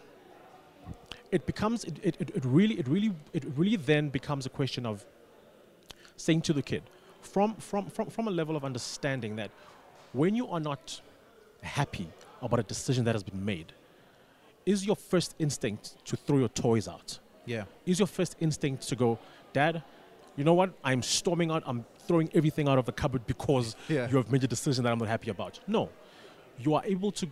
It 1.33 1.45
becomes 1.45 1.83
it, 1.83 1.99
it, 2.01 2.15
it 2.21 2.45
really 2.45 2.75
it 2.79 2.87
really 2.87 3.13
it 3.33 3.43
really 3.57 3.75
then 3.75 4.07
becomes 4.07 4.45
a 4.45 4.49
question 4.49 4.85
of 4.85 5.05
saying 6.15 6.43
to 6.43 6.53
the 6.53 6.61
kid 6.63 6.83
from 7.27 7.55
from 7.55 7.89
from, 7.89 8.09
from 8.09 8.27
a 8.27 8.31
level 8.31 8.55
of 8.55 8.63
understanding 8.63 9.35
that 9.35 9.51
when 10.13 10.35
you 10.35 10.47
are 10.47 10.59
not 10.59 11.01
happy 11.61 12.07
about 12.41 12.59
a 12.59 12.63
decision 12.63 13.05
that 13.05 13.15
has 13.15 13.23
been 13.23 13.43
made, 13.43 13.73
is 14.65 14.85
your 14.85 14.95
first 14.95 15.35
instinct 15.39 16.03
to 16.05 16.15
throw 16.15 16.37
your 16.37 16.49
toys 16.49 16.87
out? 16.87 17.19
Yeah. 17.45 17.63
Is 17.85 17.99
your 17.99 18.07
first 18.07 18.35
instinct 18.39 18.87
to 18.89 18.95
go, 18.95 19.17
Dad, 19.53 19.83
you 20.35 20.43
know 20.43 20.53
what, 20.53 20.71
I'm 20.83 21.01
storming 21.01 21.49
out, 21.51 21.63
I'm 21.65 21.85
throwing 22.07 22.29
everything 22.33 22.67
out 22.67 22.77
of 22.77 22.85
the 22.85 22.91
cupboard 22.91 23.25
because 23.25 23.75
Yeah. 23.89 24.09
you 24.09 24.17
have 24.17 24.31
made 24.31 24.43
a 24.43 24.47
decision 24.47 24.83
that 24.83 24.91
I'm 24.91 24.99
not 24.99 25.07
happy 25.07 25.29
about. 25.29 25.59
No, 25.67 25.89
you 26.59 26.73
are 26.75 26.83
able 26.85 27.11
to 27.13 27.27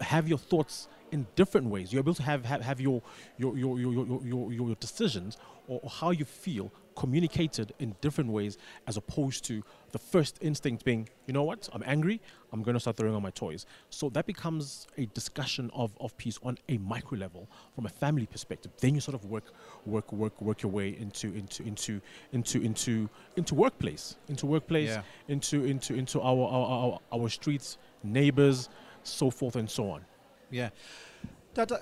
have 0.00 0.28
your 0.28 0.38
thoughts 0.38 0.88
in 1.12 1.26
different 1.36 1.68
ways. 1.68 1.92
You're 1.92 2.00
able 2.00 2.14
to 2.14 2.22
have, 2.22 2.44
have, 2.44 2.62
have 2.62 2.80
your, 2.80 3.02
your, 3.36 3.56
your, 3.56 3.78
your, 3.78 3.92
your, 3.92 4.22
your, 4.24 4.52
your, 4.52 4.74
decisions 4.76 5.36
or, 5.66 5.80
or 5.82 5.90
how 5.90 6.10
you 6.10 6.24
feel 6.24 6.70
communicated 6.98 7.72
in 7.78 7.94
different 8.00 8.28
ways 8.28 8.58
as 8.88 8.96
opposed 8.96 9.44
to 9.44 9.62
the 9.92 9.98
first 10.00 10.36
instinct 10.40 10.84
being, 10.84 11.08
you 11.26 11.32
know 11.32 11.44
what, 11.44 11.68
I'm 11.72 11.84
angry, 11.86 12.20
I'm 12.52 12.62
going 12.64 12.74
to 12.74 12.80
start 12.80 12.96
throwing 12.96 13.14
on 13.14 13.22
my 13.22 13.30
toys. 13.30 13.66
So 13.88 14.08
that 14.10 14.26
becomes 14.26 14.88
a 14.96 15.06
discussion 15.06 15.70
of, 15.72 15.96
of 16.00 16.16
peace 16.16 16.40
on 16.42 16.58
a 16.68 16.76
micro 16.78 17.16
level 17.16 17.48
from 17.76 17.86
a 17.86 17.88
family 17.88 18.26
perspective. 18.26 18.72
Then 18.80 18.96
you 18.96 19.00
sort 19.00 19.14
of 19.14 19.24
work, 19.26 19.44
work, 19.86 20.12
work, 20.12 20.42
work 20.42 20.62
your 20.62 20.72
way 20.72 20.88
into, 20.98 21.28
into, 21.34 21.62
into, 21.62 22.00
into, 22.32 22.60
into, 22.62 23.08
into 23.36 23.54
workplace, 23.54 24.16
into 24.28 24.46
workplace, 24.46 24.88
Yeah. 24.88 25.02
into, 25.28 25.64
into, 25.66 25.94
into 25.94 26.20
our, 26.20 26.46
our, 26.48 26.66
our, 26.66 26.98
our 27.12 27.28
streets, 27.28 27.78
neighbors, 28.02 28.68
so 29.04 29.30
forth 29.30 29.54
and 29.54 29.70
so 29.70 29.88
on. 29.90 30.04
Yeah. 30.50 30.70
Tata, 31.54 31.80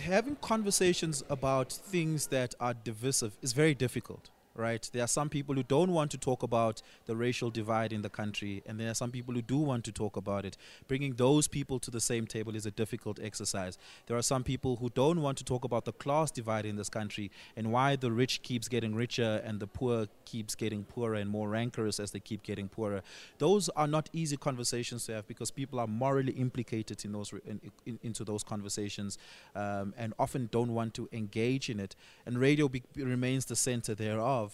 having 0.00 0.36
conversations 0.36 1.22
about 1.28 1.70
things 1.72 2.28
that 2.28 2.54
are 2.58 2.72
divisive 2.74 3.36
is 3.42 3.52
very 3.52 3.74
difficult, 3.74 4.30
right? 4.56 4.88
There 4.92 5.04
are 5.04 5.08
some 5.08 5.28
people 5.28 5.54
who 5.54 5.62
don't 5.62 5.92
want 5.92 6.10
to 6.12 6.18
talk 6.18 6.42
about 6.42 6.82
the 7.06 7.16
racial 7.16 7.50
divide 7.50 7.92
in 7.92 8.02
the 8.02 8.08
country, 8.08 8.62
and 8.66 8.80
there 8.80 8.90
are 8.90 8.94
some 8.94 9.10
people 9.10 9.34
who 9.34 9.42
do 9.42 9.58
want 9.58 9.84
to 9.84 9.92
talk 9.92 10.16
about 10.16 10.44
it. 10.44 10.56
Bringing 10.88 11.14
those 11.14 11.48
people 11.48 11.78
to 11.80 11.90
the 11.90 12.00
same 12.00 12.26
table 12.26 12.54
is 12.56 12.66
a 12.66 12.70
difficult 12.70 13.18
exercise. 13.22 13.78
There 14.06 14.16
are 14.16 14.22
some 14.22 14.44
people 14.44 14.76
who 14.76 14.90
don't 14.90 15.20
want 15.20 15.38
to 15.38 15.44
talk 15.44 15.64
about 15.64 15.84
the 15.84 15.92
class 15.92 16.30
divide 16.30 16.66
in 16.66 16.76
this 16.76 16.88
country 16.88 17.30
and 17.56 17.72
why 17.72 17.96
the 17.96 18.10
rich 18.10 18.42
keeps 18.42 18.68
getting 18.68 18.94
richer 18.94 19.42
and 19.44 19.60
the 19.60 19.66
poor 19.66 20.06
keeps 20.24 20.54
getting 20.54 20.84
poorer 20.84 21.14
and 21.14 21.30
more 21.30 21.48
rancorous 21.48 22.00
as 22.00 22.10
they 22.10 22.20
keep 22.20 22.42
getting 22.42 22.68
poorer. 22.68 23.02
Those 23.38 23.68
are 23.70 23.86
not 23.86 24.08
easy 24.12 24.36
conversations 24.36 25.06
to 25.06 25.14
have 25.14 25.28
because 25.28 25.50
people 25.50 25.78
are 25.78 25.86
morally 25.86 26.32
implicated 26.32 27.04
in 27.04 27.12
those 27.12 27.32
in, 27.46 27.60
in, 27.84 27.98
into 28.02 28.24
those 28.24 28.42
conversations 28.42 29.18
um, 29.54 29.94
and 29.96 30.14
often 30.18 30.48
don't 30.50 30.72
want 30.74 30.94
to 30.94 31.08
engage 31.12 31.70
in 31.70 31.80
it. 31.80 31.94
And 32.24 32.38
radio 32.38 32.70
remains 32.96 33.44
the 33.46 33.56
center 33.56 33.94
thereof. 33.94 34.45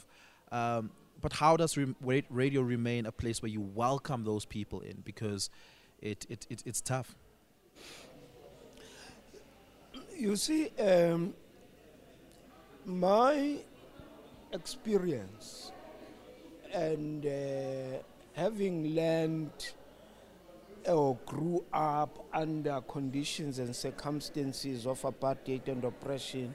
Um, 0.50 0.90
but 1.20 1.33
how 1.33 1.57
does 1.57 1.76
ra- 1.76 2.20
radio 2.31 2.62
remain 2.62 3.07
a 3.07 3.12
place 3.12 3.40
where 3.42 3.50
you 3.50 3.61
welcome 3.61 4.24
those 4.24 4.44
people 4.44 4.81
in 4.81 5.02
because 5.05 5.50
it, 6.00 6.26
it, 6.28 6.46
it 6.50 6.62
it's 6.66 6.81
tough. 6.81 7.14
You 10.16 10.37
see, 10.37 10.70
um, 10.78 11.35
my 12.85 13.59
experience 14.52 15.72
and 16.72 17.24
uh, 17.26 17.98
having 18.35 18.94
learned 18.94 19.72
or 20.88 21.16
grew 21.26 21.64
up 21.72 22.26
under 22.33 22.81
conditions 22.83 23.59
and 23.59 23.74
circumstances 23.74 24.87
of 24.87 25.00
apartheid 25.02 25.68
and 25.68 25.85
oppression 25.85 26.55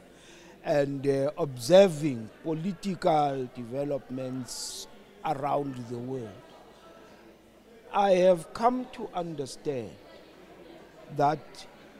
and 0.68 1.08
uh, 1.08 1.32
observing 1.38 2.30
political 2.44 3.48
developments 3.56 4.86
around 5.26 5.74
the 5.90 5.98
world, 5.98 6.30
I 7.94 8.12
have 8.12 8.54
come 8.54 8.86
to 8.94 9.10
understand 9.14 9.92
that 11.16 11.40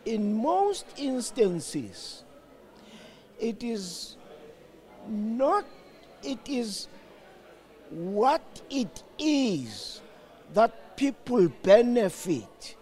in 0.04 0.34
most 0.36 0.86
instances, 0.98 2.26
it 3.40 3.64
is 3.64 4.18
not, 5.08 5.66
it 6.22 6.40
is 6.46 6.90
what 7.90 8.44
it 8.70 9.02
is 9.18 10.02
that 10.54 10.98
people 10.98 11.48
benefit 11.64 12.76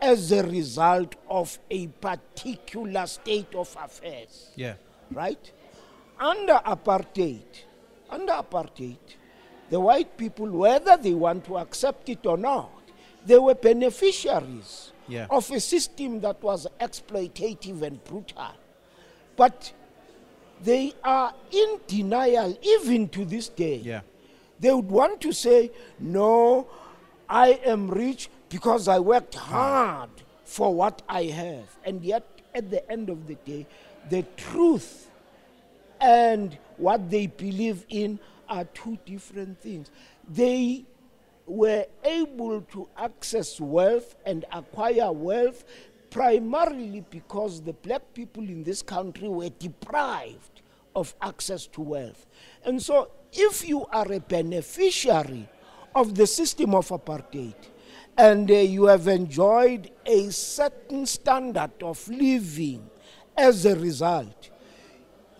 as 0.00 0.32
a 0.32 0.42
result 0.44 1.16
of 1.28 1.58
a 1.70 1.88
particular 1.88 3.06
state 3.06 3.54
of 3.54 3.76
affairs 3.78 4.52
Yeah. 4.56 4.74
Right? 5.12 5.50
Under 6.18 6.60
apartheid, 6.64 7.44
under 8.10 8.32
apartheid, 8.32 8.98
the 9.70 9.78
white 9.78 10.16
people, 10.16 10.48
whether 10.50 10.96
they 10.96 11.14
want 11.14 11.44
to 11.46 11.58
accept 11.58 12.08
it 12.08 12.24
or 12.26 12.36
not, 12.36 12.70
they 13.24 13.38
were 13.38 13.54
beneficiaries 13.54 14.92
Yeah. 15.08 15.26
of 15.30 15.50
a 15.50 15.60
system 15.60 16.20
that 16.20 16.42
was 16.42 16.66
exploitative 16.80 17.82
and 17.82 18.02
brutal. 18.04 18.52
But 19.36 19.72
they 20.62 20.92
are 21.04 21.32
in 21.50 21.80
denial 21.86 22.58
even 22.62 23.08
to 23.10 23.24
this 23.24 23.48
day. 23.48 23.76
Yeah. 23.76 24.00
They 24.58 24.72
would 24.72 24.90
want 24.90 25.20
to 25.22 25.32
say, 25.32 25.70
No, 25.98 26.66
I 27.28 27.60
am 27.64 27.88
rich 27.88 28.28
because 28.48 28.88
I 28.88 28.98
worked 28.98 29.34
mm. 29.36 29.40
hard 29.40 30.10
for 30.44 30.74
what 30.74 31.02
I 31.08 31.24
have. 31.24 31.76
And 31.84 32.02
yet, 32.02 32.24
at 32.54 32.70
the 32.70 32.90
end 32.90 33.08
of 33.08 33.26
the 33.26 33.34
day, 33.36 33.66
the 34.10 34.22
truth 34.36 35.10
and 36.00 36.56
what 36.76 37.10
they 37.10 37.26
believe 37.26 37.84
in 37.88 38.18
are 38.48 38.64
two 38.64 38.98
different 39.04 39.60
things. 39.60 39.90
They 40.28 40.84
were 41.46 41.86
able 42.04 42.60
to 42.60 42.88
access 42.96 43.60
wealth 43.60 44.14
and 44.24 44.44
acquire 44.52 45.10
wealth 45.12 45.64
primarily 46.10 47.04
because 47.10 47.60
the 47.62 47.72
black 47.72 48.02
people 48.14 48.42
in 48.42 48.62
this 48.62 48.82
country 48.82 49.28
were 49.28 49.50
deprived 49.50 50.62
of 50.94 51.14
access 51.20 51.66
to 51.66 51.80
wealth. 51.80 52.26
And 52.64 52.82
so, 52.82 53.10
if 53.32 53.68
you 53.68 53.84
are 53.86 54.10
a 54.10 54.20
beneficiary 54.20 55.48
of 55.94 56.14
the 56.14 56.26
system 56.26 56.74
of 56.74 56.88
apartheid 56.88 57.54
and 58.16 58.50
uh, 58.50 58.54
you 58.54 58.86
have 58.86 59.06
enjoyed 59.06 59.90
a 60.06 60.30
certain 60.30 61.06
standard 61.06 61.70
of 61.82 62.06
living 62.08 62.88
as 63.38 63.64
a 63.64 63.76
result, 63.76 64.50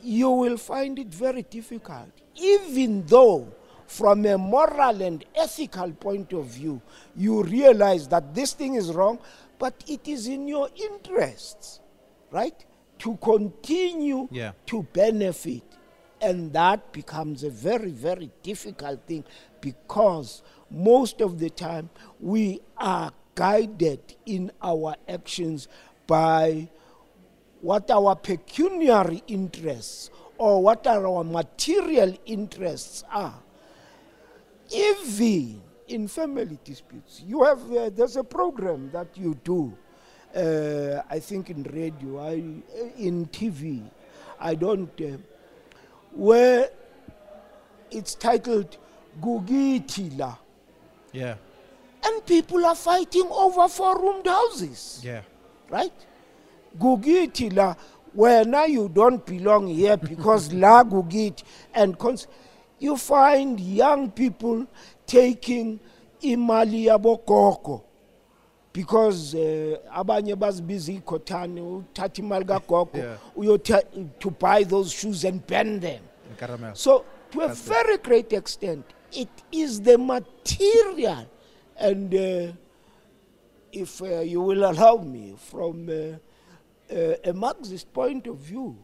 you 0.02 0.30
will 0.30 0.56
find 0.56 0.98
it 0.98 1.08
very 1.08 1.42
difficult, 1.42 2.10
even 2.36 3.04
though, 3.06 3.48
from 3.86 4.24
a 4.26 4.38
moral 4.38 5.02
and 5.02 5.24
ethical 5.34 5.90
point 5.92 6.32
of 6.32 6.46
view, 6.46 6.80
you 7.16 7.42
realize 7.42 8.06
that 8.08 8.34
this 8.34 8.52
thing 8.52 8.74
is 8.74 8.92
wrong, 8.92 9.18
but 9.58 9.82
it 9.88 10.06
is 10.06 10.28
in 10.28 10.46
your 10.46 10.68
interests, 10.76 11.80
right, 12.30 12.64
to 13.00 13.16
continue 13.16 14.28
Yeah. 14.30 14.52
to 14.66 14.84
benefit. 14.92 15.62
And 16.20 16.52
that 16.52 16.92
becomes 16.92 17.44
a 17.44 17.50
very, 17.50 17.90
very 17.90 18.30
difficult 18.42 19.06
thing 19.06 19.24
because 19.60 20.42
most 20.70 21.20
of 21.20 21.38
the 21.38 21.50
time 21.50 21.90
we 22.20 22.60
are 22.76 23.12
guided 23.34 24.00
in 24.26 24.50
our 24.62 24.96
actions 25.08 25.68
by 26.06 26.68
what 27.60 27.90
our 27.90 28.14
pecuniary 28.16 29.22
interests 29.26 30.10
or 30.36 30.62
what 30.62 30.86
our 30.86 31.24
material 31.24 32.14
interests 32.26 33.04
are. 33.12 33.34
Even 34.70 35.60
in 35.88 36.06
family 36.08 36.58
disputes, 36.62 37.22
you 37.26 37.42
have 37.42 37.60
uh, 37.72 37.90
there's 37.90 38.16
a 38.16 38.24
program 38.24 38.90
that 38.92 39.08
you 39.16 39.34
do. 39.42 39.72
Uh, 40.34 41.02
I 41.08 41.18
think 41.20 41.48
in 41.50 41.62
radio, 41.62 42.20
I, 42.20 42.32
in 42.98 43.26
TV, 43.32 43.82
I 44.38 44.54
don't, 44.54 44.90
uh, 45.00 45.16
where 46.12 46.68
it's 47.90 48.14
titled 48.14 48.76
Gugitila. 49.22 50.36
Yeah. 51.12 51.36
And 52.04 52.24
people 52.26 52.64
are 52.66 52.74
fighting 52.74 53.26
over 53.30 53.66
four 53.68 53.98
roomed 54.00 54.26
houses 54.26 55.00
Yeah. 55.02 55.22
right? 55.70 55.92
Gugiti 56.76 57.50
la 57.54 57.74
wena 58.16 58.68
you 58.68 58.88
don't 58.88 59.24
belong 59.24 59.68
here 59.68 59.96
because 59.96 60.52
la 60.52 60.82
Gugiti 60.84 61.42
and 61.74 61.98
cons- 61.98 62.26
you 62.78 62.96
find 62.96 63.58
young 63.60 64.10
people 64.10 64.66
taking 65.06 65.80
imali 66.22 66.84
yabogogo. 66.86 67.82
Because 68.72 69.34
uh, 69.34 69.78
abanye 69.94 70.36
bazibiza 70.36 70.92
ikhothane 70.92 71.60
uthatha 71.60 72.22
imali 72.22 72.44
kagogo 72.44 73.18
to 74.20 74.30
buy 74.30 74.62
those 74.62 74.92
shoes 74.92 75.24
and 75.24 75.44
burn 75.46 75.80
them. 75.80 76.02
So, 76.74 77.04
to 77.32 77.40
a 77.40 77.48
That's 77.48 77.66
it. 77.66 77.68
very 77.68 77.98
great 77.98 78.32
extent, 78.32 78.84
it 79.12 79.28
is 79.50 79.80
the 79.80 79.98
material. 79.98 81.26
And 81.76 82.14
uh, 82.14 82.52
if 83.72 84.00
uh, 84.02 84.20
you 84.20 84.40
will 84.42 84.64
allow 84.70 84.96
me, 84.98 85.34
from 85.36 85.88
uh, 85.88 86.18
uh, 86.90 87.14
a 87.24 87.32
Marxist 87.32 87.92
point 87.92 88.26
of 88.26 88.36
view, 88.36 88.76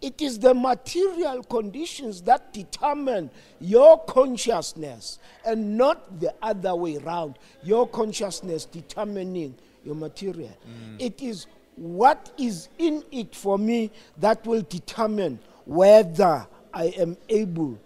it 0.00 0.20
is 0.20 0.38
the 0.40 0.52
material 0.52 1.44
conditions 1.44 2.22
that 2.22 2.52
determine 2.52 3.30
your 3.60 4.04
consciousness 4.04 5.20
and 5.46 5.78
not 5.78 6.18
the 6.18 6.34
other 6.42 6.74
way 6.74 6.96
around. 6.96 7.38
Your 7.62 7.86
consciousness 7.86 8.64
determining 8.64 9.54
your 9.84 9.94
material. 9.94 10.56
It 10.98 11.22
is 11.22 11.46
what 11.76 12.32
is 12.36 12.68
in 12.78 13.04
it 13.12 13.34
for 13.34 13.58
me 13.58 13.92
that 14.18 14.44
will 14.44 14.62
determine 14.62 15.38
whether 15.64 16.46
I 16.74 16.86
am 16.98 17.16
able 17.28 17.78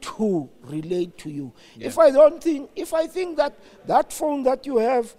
to 0.00 0.48
relate 0.62 1.16
to 1.18 1.30
you. 1.30 1.52
If 1.78 1.98
I 1.98 2.10
don't 2.10 2.42
think, 2.42 2.70
if 2.74 2.94
I 2.94 3.06
think 3.06 3.36
that 3.36 3.58
that 3.86 4.12
phone 4.12 4.42
that 4.44 4.66
you 4.66 4.78
have, 4.78 5.14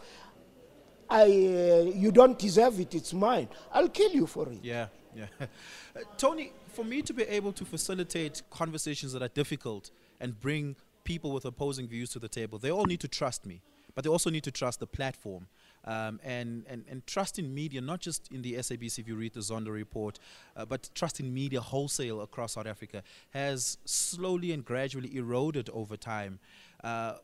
I, 1.12 1.24
uh, 1.24 1.91
you 1.93 2.10
don't 2.12 2.39
deserve 2.39 2.80
it, 2.80 2.95
it's 2.95 3.13
mine, 3.13 3.50
I'll 3.74 3.89
kill 3.89 4.12
you 4.12 4.26
for 4.26 4.50
it. 4.50 4.60
Yeah, 4.63 4.88
yeah. 5.15 5.26
Uh, 5.93 6.00
Tony, 6.15 6.54
for 6.71 6.86
me 6.86 7.02
to 7.02 7.13
be 7.13 7.24
able 7.24 7.52
to 7.52 7.65
facilitate 7.65 8.41
conversations 8.50 9.12
that 9.12 9.21
are 9.21 9.28
difficult 9.28 9.91
and 10.21 10.39
bring 10.39 10.78
people 11.04 11.34
with 11.34 11.43
opposing 11.43 11.86
views 11.86 12.12
to 12.12 12.17
the 12.19 12.30
table, 12.30 12.58
they 12.58 12.71
all 12.71 12.86
need 12.86 13.02
to 13.02 13.10
trust 13.10 13.45
me, 13.45 13.62
but 13.93 14.06
they 14.06 14.10
also 14.10 14.30
need 14.30 14.45
to 14.45 14.52
trust 14.52 14.80
the 14.80 14.88
platform. 14.88 15.47
Um, 15.84 16.21
and, 16.24 16.63
and, 16.69 16.86
and 16.88 17.06
trust 17.08 17.39
in 17.39 17.54
media, 17.54 17.82
not 17.82 18.00
just 18.00 18.32
in 18.32 18.41
the 18.41 18.54
SABC 18.54 19.00
if 19.00 19.08
you 19.08 19.15
read 19.15 19.34
the 19.34 19.41
Zondo 19.41 19.74
report, 19.74 20.19
uh, 20.56 20.63
but 20.63 20.89
trust 20.95 21.19
in 21.19 21.34
media 21.34 21.60
wholesale 21.60 22.21
across 22.21 22.54
South 22.54 22.67
Africa 22.67 23.04
has 23.32 23.80
slowly 23.84 24.54
and 24.54 24.63
gradually 24.63 25.13
eroded 25.17 25.69
over 25.71 25.97
time. 25.97 26.39
Uh, 26.84 27.15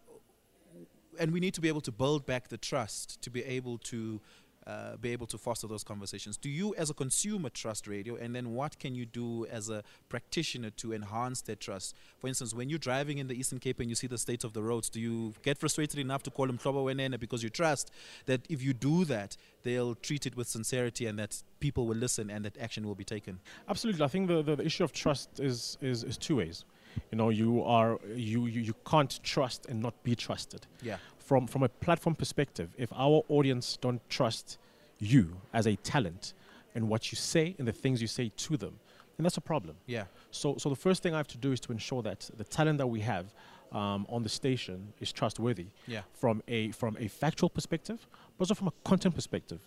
and 1.19 1.31
we 1.31 1.39
need 1.39 1.53
to 1.53 1.61
be 1.61 1.67
able 1.67 1.81
to 1.81 1.91
build 1.91 2.25
back 2.25 2.47
the 2.49 2.57
trust 2.57 3.21
to 3.21 3.29
be 3.29 3.43
able 3.43 3.77
to 3.79 4.21
uh, 4.67 4.97
be 4.97 5.11
able 5.11 5.25
to 5.25 5.37
foster 5.37 5.65
those 5.65 5.83
conversations. 5.83 6.35
Do 6.35 6.49
you, 6.49 6.75
as 6.75 6.89
a 6.89 6.93
consumer, 6.93 7.49
trust 7.49 7.87
radio? 7.87 8.17
And 8.17 8.35
then 8.35 8.53
what 8.53 8.77
can 8.79 8.95
you 8.95 9.05
do 9.05 9.45
as 9.45 9.69
a 9.69 9.81
practitioner 10.09 10.71
to 10.71 10.91
enhance 10.91 11.39
that 11.43 11.61
trust? 11.61 11.95
For 12.19 12.27
instance, 12.27 12.53
when 12.53 12.69
you're 12.69 12.77
driving 12.77 13.17
in 13.17 13.27
the 13.27 13.33
Eastern 13.39 13.59
Cape 13.59 13.79
and 13.79 13.87
you 13.87 13.95
see 13.95 14.07
the 14.07 14.17
state 14.17 14.43
of 14.43 14.51
the 14.51 14.61
roads, 14.61 14.89
do 14.89 14.99
you 14.99 15.33
get 15.41 15.57
frustrated 15.57 15.99
enough 15.99 16.21
to 16.23 16.31
call 16.31 16.47
them 16.47 16.57
Mhlobo 16.57 16.83
Wenene 16.83 17.17
because 17.17 17.41
you 17.41 17.49
trust 17.49 17.91
that 18.25 18.41
if 18.49 18.61
you 18.61 18.73
do 18.73 19.05
that, 19.05 19.37
they'll 19.63 19.95
treat 19.95 20.25
it 20.25 20.35
with 20.35 20.49
sincerity 20.49 21.05
and 21.05 21.17
that 21.17 21.41
people 21.61 21.87
will 21.87 21.95
listen 21.95 22.29
and 22.29 22.43
that 22.43 22.57
action 22.57 22.85
will 22.85 22.95
be 22.95 23.05
taken? 23.05 23.39
Absolutely. 23.69 24.03
I 24.03 24.09
think 24.09 24.27
the, 24.27 24.41
the, 24.41 24.57
the 24.57 24.65
issue 24.65 24.83
of 24.83 24.91
trust 24.91 25.39
is, 25.39 25.77
is, 25.81 26.03
is 26.03 26.17
two 26.17 26.35
ways. 26.35 26.65
You 27.11 27.17
know, 27.17 27.29
you 27.29 27.63
are 27.63 27.99
you, 28.15 28.45
you, 28.47 28.61
you 28.61 28.75
can't 28.85 29.19
trust 29.23 29.65
and 29.67 29.81
not 29.81 29.93
be 30.03 30.15
trusted. 30.15 30.65
Yeah. 30.81 30.97
From 31.17 31.47
from 31.47 31.63
a 31.63 31.69
platform 31.69 32.15
perspective, 32.15 32.69
if 32.77 32.91
our 32.93 33.23
audience 33.29 33.77
don't 33.79 34.01
trust 34.09 34.57
you 34.99 35.37
as 35.53 35.67
a 35.67 35.75
talent 35.77 36.33
and 36.75 36.89
what 36.89 37.11
you 37.11 37.15
say 37.15 37.55
and 37.57 37.67
the 37.67 37.71
things 37.71 38.01
you 38.01 38.07
say 38.07 38.31
to 38.37 38.57
them, 38.57 38.79
then 39.15 39.23
that's 39.23 39.37
a 39.37 39.41
problem. 39.41 39.75
Yeah. 39.85 40.05
So, 40.31 40.55
so 40.57 40.69
the 40.69 40.75
first 40.75 41.03
thing 41.03 41.13
I 41.13 41.17
have 41.17 41.27
to 41.29 41.37
do 41.37 41.51
is 41.51 41.59
to 41.61 41.71
ensure 41.71 42.01
that 42.03 42.29
the 42.37 42.43
talent 42.43 42.77
that 42.77 42.87
we 42.87 42.99
have 43.01 43.33
um, 43.71 44.05
on 44.09 44.23
the 44.23 44.29
station 44.29 44.93
is 44.99 45.11
trustworthy. 45.11 45.67
Yeah. 45.87 46.01
From 46.13 46.43
a 46.47 46.71
from 46.71 46.97
a 46.99 47.07
factual 47.07 47.49
perspective, 47.49 48.07
but 48.37 48.43
also 48.43 48.55
from 48.55 48.67
a 48.67 48.73
content 48.83 49.15
perspective. 49.15 49.59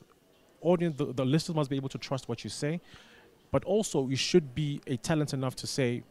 Audience, 0.63 0.97
the, 0.97 1.07
the 1.07 1.25
listeners 1.25 1.57
must 1.57 1.71
be 1.71 1.77
able 1.77 1.89
to 1.89 1.99
trust 1.99 2.29
what 2.29 2.45
you 2.45 2.51
say, 2.51 2.81
but 3.51 3.65
also 3.65 4.09
you 4.09 4.17
should 4.17 4.55
be 4.55 4.81
a 4.87 4.97
talent 4.97 5.33
enough 5.33 5.57
to 5.57 5.67
say, 5.67 6.03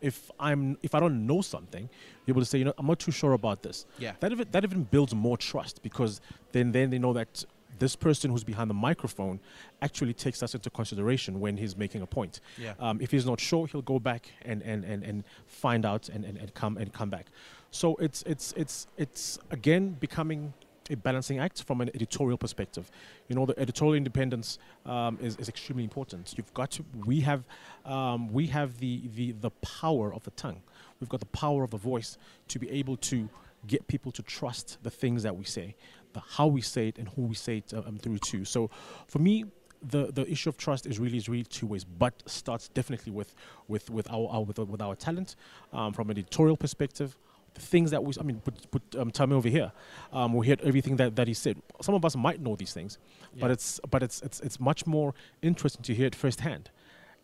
if 0.00 0.30
I'm 0.38 0.76
if 0.82 0.94
I 0.94 1.00
don't 1.00 1.26
know 1.26 1.40
something, 1.40 1.88
you're 2.24 2.34
able 2.34 2.42
to 2.42 2.46
say, 2.46 2.58
you 2.58 2.64
know, 2.64 2.74
I'm 2.78 2.86
not 2.86 2.98
too 2.98 3.12
sure 3.12 3.32
about 3.32 3.62
this. 3.62 3.86
Yeah. 3.98 4.12
That 4.20 4.32
even, 4.32 4.46
that 4.50 4.64
even 4.64 4.84
builds 4.84 5.14
more 5.14 5.36
trust 5.36 5.82
because 5.82 6.20
then 6.52 6.72
then 6.72 6.90
they 6.90 6.98
know 6.98 7.12
that 7.12 7.44
this 7.78 7.96
person 7.96 8.30
who's 8.30 8.44
behind 8.44 8.70
the 8.70 8.74
microphone 8.74 9.40
actually 9.82 10.14
takes 10.14 10.42
us 10.42 10.54
into 10.54 10.70
consideration 10.70 11.40
when 11.40 11.56
he's 11.56 11.76
making 11.76 12.02
a 12.02 12.06
point. 12.06 12.40
Yeah. 12.56 12.72
Um, 12.78 13.00
if 13.00 13.10
he's 13.10 13.26
not 13.26 13.40
sure, 13.40 13.66
he'll 13.66 13.82
go 13.82 13.98
back 13.98 14.30
and, 14.42 14.62
and, 14.62 14.82
and, 14.84 15.02
and 15.02 15.24
find 15.46 15.84
out 15.84 16.08
and, 16.08 16.24
and, 16.24 16.38
and 16.38 16.54
come 16.54 16.78
and 16.78 16.92
come 16.92 17.10
back. 17.10 17.26
So 17.70 17.96
it's 17.96 18.22
it's 18.22 18.52
it's 18.56 18.86
it's 18.96 19.38
again 19.50 19.96
becoming 20.00 20.54
a 20.90 20.96
balancing 20.96 21.38
act 21.38 21.62
from 21.62 21.80
an 21.80 21.90
editorial 21.94 22.38
perspective. 22.38 22.90
You 23.28 23.36
know, 23.36 23.46
the 23.46 23.58
editorial 23.58 23.94
independence 23.94 24.58
um, 24.84 25.18
is, 25.20 25.36
is 25.36 25.48
extremely 25.48 25.84
important. 25.84 26.34
You've 26.36 26.52
got 26.54 26.70
to. 26.72 26.84
We 27.04 27.20
have 27.20 27.44
um, 27.84 28.32
we 28.32 28.46
have 28.48 28.78
the, 28.78 29.08
the 29.14 29.32
the 29.32 29.50
power 29.50 30.12
of 30.12 30.22
the 30.24 30.30
tongue. 30.32 30.62
We've 31.00 31.08
got 31.08 31.20
the 31.20 31.26
power 31.26 31.62
of 31.62 31.70
the 31.70 31.76
voice 31.76 32.18
to 32.48 32.58
be 32.58 32.70
able 32.70 32.96
to 32.98 33.28
get 33.66 33.86
people 33.88 34.12
to 34.12 34.22
trust 34.22 34.78
the 34.82 34.90
things 34.90 35.22
that 35.22 35.36
we 35.36 35.44
say, 35.44 35.74
the 36.12 36.20
how 36.20 36.46
we 36.46 36.60
say 36.60 36.88
it, 36.88 36.98
and 36.98 37.08
who 37.10 37.22
we 37.22 37.34
say 37.34 37.58
it 37.58 37.74
um, 37.74 37.98
through 37.98 38.18
to. 38.18 38.44
So, 38.44 38.70
for 39.08 39.18
me, 39.18 39.44
the, 39.82 40.10
the 40.12 40.30
issue 40.30 40.48
of 40.48 40.56
trust 40.56 40.86
is 40.86 40.98
really 40.98 41.16
is 41.16 41.28
really 41.28 41.44
two 41.44 41.66
ways, 41.66 41.84
but 41.84 42.22
starts 42.26 42.68
definitely 42.68 43.12
with 43.12 43.34
with 43.68 43.90
with 43.90 44.10
our, 44.10 44.28
our 44.30 44.42
with, 44.42 44.58
with 44.58 44.82
our 44.82 44.94
talent 44.94 45.36
um, 45.72 45.92
from 45.92 46.10
an 46.10 46.18
editorial 46.18 46.56
perspective. 46.56 47.16
The 47.56 47.62
things 47.62 47.90
that 47.90 48.02
we, 48.04 48.12
I 48.20 48.22
mean, 48.22 48.40
put, 48.46 48.70
put 48.70 48.82
um, 49.00 49.10
Tommy 49.10 49.34
over 49.34 49.48
here. 49.48 49.72
Um, 50.12 50.34
we 50.34 50.46
heard 50.46 50.60
everything 50.60 50.96
that, 50.96 51.16
that 51.16 51.26
he 51.26 51.34
said. 51.34 51.56
Some 51.80 51.94
of 51.94 52.04
us 52.04 52.14
might 52.14 52.38
know 52.40 52.54
these 52.54 52.72
things, 52.78 52.98
but 53.40 53.50
it's 53.50 53.80
but 53.92 54.02
it's 54.02 54.20
it's 54.26 54.38
it's 54.40 54.58
much 54.60 54.86
more 54.86 55.14
interesting 55.40 55.82
to 55.88 55.94
hear 55.94 56.06
it 56.06 56.14
firsthand. 56.14 56.64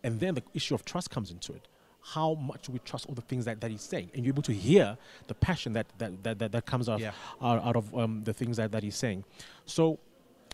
And 0.05 0.19
then 0.21 0.35
the 0.35 0.43
issue 0.55 0.75
of 0.75 0.85
trust 0.85 1.11
comes 1.11 1.31
into 1.31 1.53
it. 1.53 1.69
How 2.15 2.35
much 2.35 2.69
we 2.69 2.79
trust 2.81 3.07
all 3.09 3.15
the 3.15 3.21
things 3.31 3.45
that, 3.45 3.61
that 3.61 3.71
he's 3.71 3.83
saying, 3.83 4.11
and 4.15 4.25
you're 4.25 4.33
able 4.35 4.43
to 4.43 4.53
hear 4.55 4.97
the 5.29 5.35
passion 5.35 5.75
that 5.75 5.87
that 5.99 6.11
that, 6.25 6.39
that, 6.41 6.51
that 6.53 6.65
comes 6.67 6.89
out, 6.89 6.99
Yeah. 7.01 7.13
out, 7.41 7.63
out 7.63 7.77
of 7.77 7.95
um, 7.95 8.25
the 8.25 8.33
things 8.33 8.57
that, 8.57 8.73
that 8.73 8.83
he's 8.83 8.97
saying. 8.97 9.25
So 9.67 9.99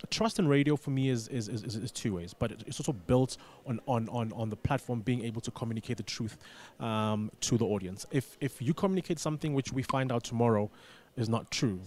trust 0.07 0.39
in 0.39 0.47
radio 0.47 0.75
for 0.75 0.91
me 0.91 1.09
is 1.09 1.27
is, 1.27 1.47
is, 1.47 1.75
is, 1.75 1.91
two 1.91 2.15
ways, 2.15 2.33
but 2.33 2.51
it's 2.51 2.79
also 2.79 2.93
built 2.93 3.37
on, 3.65 3.79
on, 3.87 4.07
on, 4.09 4.31
on 4.33 4.49
the 4.49 4.55
platform 4.55 5.01
being 5.01 5.23
able 5.23 5.41
to 5.41 5.51
communicate 5.51 5.97
the 5.97 6.03
truth 6.03 6.37
um, 6.79 7.31
to 7.41 7.57
the 7.57 7.65
audience. 7.65 8.05
If 8.11 8.37
if 8.39 8.61
you 8.61 8.73
communicate 8.73 9.19
something 9.19 9.53
which 9.53 9.71
we 9.73 9.83
find 9.83 10.11
out 10.11 10.23
tomorrow 10.23 10.69
is 11.17 11.29
not 11.29 11.51
true, 11.51 11.79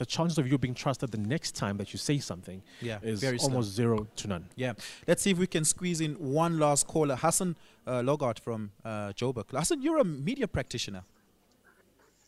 the 0.00 0.06
chances 0.06 0.38
of 0.38 0.48
you 0.50 0.56
being 0.56 0.74
trusted 0.74 1.10
the 1.10 1.18
next 1.18 1.54
time 1.54 1.76
that 1.76 1.92
you 1.92 1.98
say 1.98 2.18
something 2.18 2.62
Yeah, 2.80 2.98
is 3.02 3.22
almost 3.44 3.70
zero 3.72 4.06
to 4.16 4.28
none. 4.28 4.46
Yeah. 4.56 4.72
Let's 5.06 5.22
see 5.22 5.30
if 5.30 5.38
we 5.38 5.46
can 5.46 5.64
squeeze 5.64 6.00
in 6.00 6.14
one 6.14 6.58
last 6.58 6.86
caller. 6.86 7.16
Hassim 7.16 7.54
uh, 7.86 8.00
Logart 8.00 8.40
from 8.40 8.70
uh, 8.82 9.12
Joburg. 9.12 9.50
Hassim, 9.52 9.82
you're 9.82 9.98
a 9.98 10.04
media 10.04 10.48
practitioner. 10.48 11.02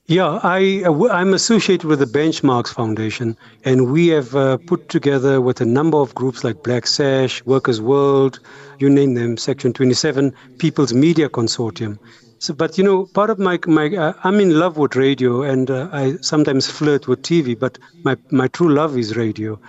Yeah, 0.07 0.41
I, 0.43 0.83
uh, 0.85 1.09
I'm 1.09 1.33
associated 1.33 1.85
with 1.89 1.99
the 2.01 2.07
Benchmarks 2.07 2.73
Foundation, 2.75 3.37
and 3.65 3.91
we 3.93 4.09
have 4.09 4.35
uh, 4.35 4.59
put 4.59 4.89
together 4.89 5.41
with 5.41 5.61
a 5.61 5.65
number 5.65 5.97
of 5.99 6.15
groups 6.15 6.45
like 6.45 6.63
Black 6.63 6.87
Sash, 6.87 7.45
Workers' 7.47 7.81
World, 7.81 8.39
you 8.79 8.91
name 8.91 9.15
them, 9.15 9.37
Section 9.37 9.73
27, 9.73 10.35
People's 10.59 10.93
Media 10.93 11.29
Consortium. 11.29 11.99
So, 12.39 12.53
but 12.55 12.77
you 12.79 12.85
know, 12.85 13.07
part 13.07 13.31
of 13.31 13.39
my, 13.39 13.59
my 13.67 13.89
uh, 13.95 14.13
I'm 14.25 14.41
in 14.41 14.59
love 14.59 14.77
with 14.77 14.97
radio, 14.97 15.43
and 15.43 15.71
uh, 15.71 15.89
I 15.93 16.17
sometimes 16.21 16.67
flirt 16.69 17.07
with 17.09 17.23
TV, 17.23 17.55
but 17.55 17.79
my, 18.05 18.17
my 18.31 18.49
true 18.49 18.73
love 18.73 18.97
is 18.99 19.17
radio. 19.17 19.61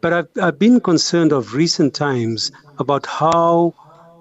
But 0.00 0.12
I've, 0.12 0.28
I've 0.40 0.58
been 0.58 0.80
concerned 0.80 1.32
of 1.32 1.54
recent 1.54 1.94
times 1.94 2.50
about 2.78 3.06
how 3.06 3.74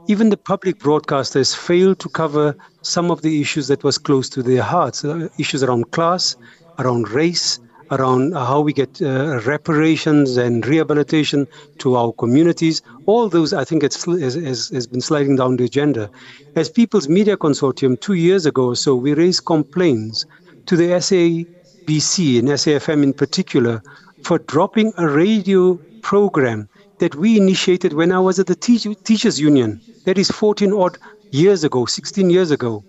even 0.07 0.29
the 0.29 0.37
public 0.37 0.79
broadcasters 0.79 1.55
failed 1.55 1.99
to 1.99 2.09
cover 2.09 2.55
some 2.81 3.09
of 3.09 3.21
the 3.21 3.39
issues 3.41 3.67
that 3.67 3.83
was 3.83 3.97
close 3.97 4.27
to 4.29 4.43
their 4.43 4.61
hearts 4.61 5.05
uh, 5.05 5.29
issues 5.37 5.63
around 5.63 5.91
class 5.91 6.35
around 6.79 7.09
race 7.09 7.59
around 7.91 8.33
how 8.33 8.59
we 8.59 8.73
get 8.73 9.01
uh, 9.01 9.39
reparations 9.45 10.37
and 10.37 10.65
rehabilitation 10.65 11.47
to 11.77 11.95
our 11.95 12.11
communities. 12.13 12.81
All 13.05 13.29
those 13.29 13.53
i 13.53 13.63
think 13.63 13.83
it's, 13.83 14.03
has, 14.05 14.69
has 14.69 14.87
been 14.87 15.01
sliding 15.01 15.35
down 15.35 15.57
the 15.57 15.65
agenda. 15.65 16.09
As 16.55 16.69
people's 16.69 17.07
media 17.07 17.37
consortium 17.37 17.99
two 17.99 18.13
years 18.13 18.45
ago 18.45 18.67
or 18.67 18.75
so 18.75 18.95
we 18.95 19.13
raised 19.13 19.45
complaints 19.45 20.25
to 20.65 20.75
the 20.75 20.89
SABC 21.05 22.39
and 22.39 22.47
SAFM 22.49 23.03
in 23.03 23.13
particular 23.13 23.81
for 24.23 24.39
dropping 24.39 24.93
a 24.97 25.07
radio 25.07 25.75
program 26.01 26.67
that 27.03 27.15
we 27.15 27.35
initiated 27.35 27.91
when 27.91 28.13
I 28.13 28.19
was 28.19 28.39
at 28.39 28.47
the 28.47 28.55
teach- 28.55 28.87
Teachers 29.03 29.37
Union. 29.37 29.81
That 30.05 30.17
is 30.17 30.31
14 30.31 30.71
odd 30.71 30.97
years 31.33 31.65
ago, 31.65 31.85
16 31.85 32.29
years 32.29 32.49
ago. 32.49 32.85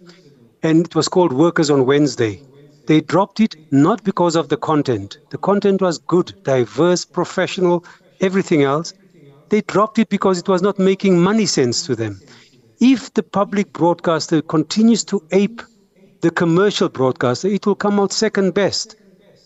And 0.63 0.87
it 0.87 0.95
was 0.95 1.09
called 1.09 1.33
Workers 1.33 1.69
on 1.69 1.85
Wednesday. 1.85 2.41
They 2.87 3.01
dropped 3.01 3.41
it 3.41 3.57
not 3.73 4.05
because 4.05 4.37
of 4.37 4.51
the 4.51 4.57
content. 4.57 5.19
The 5.33 5.39
content 5.39 5.83
was 5.83 5.99
good, 5.99 6.33
diverse, 6.45 7.05
professional, 7.05 7.85
everything 8.21 8.63
else. 8.63 8.93
They 9.51 9.63
dropped 9.63 9.99
it 9.99 10.09
because 10.11 10.39
it 10.39 10.49
was 10.49 10.63
not 10.63 10.79
making 10.79 11.21
money 11.21 11.47
sense 11.47 11.85
to 11.87 11.97
them. 11.97 12.21
If 12.79 13.13
the 13.15 13.25
public 13.25 13.73
broadcaster 13.73 14.43
continues 14.43 15.03
to 15.07 15.25
ape 15.33 15.61
the 16.21 16.31
commercial 16.31 16.89
broadcaster, 16.89 17.49
it 17.49 17.67
will 17.67 17.75
come 17.75 17.99
out 17.99 18.13
second 18.13 18.55
best. 18.55 18.95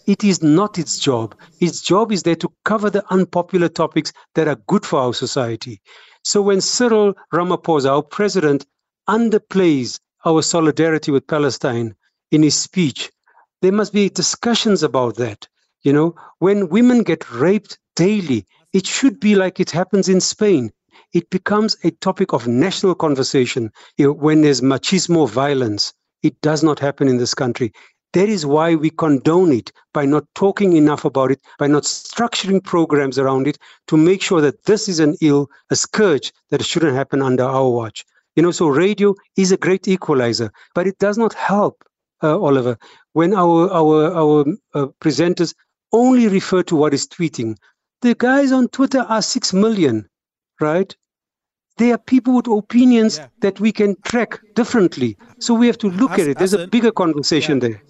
It 0.09 0.25
is 0.25 0.43
not 0.43 0.79
its 0.79 0.99
job. 0.99 1.35
Its 1.61 1.83
job 1.83 2.13
is 2.13 2.23
there 2.23 2.35
to 2.37 2.51
cover 2.65 2.89
the 2.89 3.05
unpopular 3.13 3.69
topics 3.69 4.11
that 4.37 4.49
are 4.49 4.57
good 4.67 4.87
for 4.87 4.99
our 4.99 5.13
society. 5.13 5.83
So 6.25 6.41
when 6.41 6.63
Cyril 6.63 7.13
Ramaphosa, 7.31 7.91
our 7.91 8.03
president, 8.03 8.65
underplays 9.07 10.01
our 10.25 10.41
solidarity 10.41 11.13
with 11.13 11.27
Palestine 11.27 11.95
in 12.31 12.43
his 12.43 12.57
speech, 12.57 13.11
there 13.61 13.71
must 13.71 13.93
be 13.93 14.09
discussions 14.09 14.83
about 14.83 15.17
that. 15.17 15.47
You 15.83 15.93
know, 15.93 16.15
when 16.39 16.71
women 16.71 17.03
get 17.03 17.31
raped 17.31 17.79
daily, 17.95 18.47
it 18.73 18.87
should 18.87 19.21
be 19.21 19.35
like 19.35 19.61
it 19.61 19.71
happens 19.71 20.09
in 20.09 20.23
Spain. 20.23 20.73
It 21.13 21.29
becomes 21.29 21.77
a 21.85 21.91
topic 21.91 22.33
of 22.33 22.49
national 22.49 22.95
conversation 22.95 23.71
when 23.99 24.41
there's 24.41 24.63
machismo 24.63 25.29
violence. 25.29 25.93
It 26.23 26.41
does 26.41 26.63
not 26.63 26.79
happen 26.79 27.09
in 27.09 27.19
this 27.19 27.35
country. 27.35 27.75
That 28.15 28.29
is 28.29 28.47
why 28.47 28.75
we 28.75 28.91
condone 28.91 29.53
it 29.53 29.71
by 29.93 30.07
not 30.07 30.25
talking 30.35 30.77
enough 30.77 31.05
about 31.05 31.31
it, 31.31 31.41
by 31.59 31.67
not 31.67 31.83
structuring 31.83 32.65
programs 32.65 33.19
around 33.19 33.47
it 33.47 33.59
to 33.89 33.97
make 33.97 34.23
sure 34.23 34.41
that 34.41 34.65
this 34.65 34.89
is 34.89 34.99
an 34.99 35.17
ill, 35.21 35.51
a 35.71 35.77
scourge 35.77 36.33
that 36.51 36.65
shouldn't 36.65 36.97
happen 36.97 37.21
under 37.21 37.45
our 37.45 37.69
watch. 37.69 38.05
You 38.35 38.43
know, 38.43 38.51
so 38.51 38.69
radio 38.69 39.15
is 39.37 39.53
a 39.53 39.57
great 39.57 39.87
equalizer, 39.89 40.51
but 40.75 40.87
it 40.87 40.99
does 40.99 41.19
not 41.19 41.35
help, 41.35 41.85
uh, 42.23 42.39
Oliver, 42.41 42.79
when 43.13 43.35
our 43.35 43.71
our 43.73 44.15
our 44.15 44.45
uh, 44.75 44.87
presenters 45.01 45.55
only 45.93 46.29
refer 46.29 46.63
to 46.63 46.77
what 46.77 46.95
is 46.95 47.07
tweeting. 47.07 47.57
The 48.01 48.15
guys 48.15 48.53
on 48.53 48.69
Twitter 48.69 49.01
are 49.01 49.23
six 49.23 49.53
million, 49.53 50.09
right? 50.61 50.95
They 51.79 51.93
are 51.93 51.99
people 51.99 52.35
with 52.35 52.47
opinions 52.49 53.19
Yeah. 53.19 53.29
that 53.41 53.61
we 53.61 53.73
can 53.73 53.97
track 54.03 54.41
differently. 54.55 55.17
So 55.39 55.55
we 55.55 55.67
have 55.67 55.79
to 55.79 55.91
look 55.91 56.13
at 56.13 56.27
it. 56.29 56.39
There's 56.39 56.55
a 56.55 56.59
Hassim, 56.59 56.71
bigger 56.71 56.93
conversation 56.93 57.57
yeah. 57.61 57.69
there. 57.69 57.83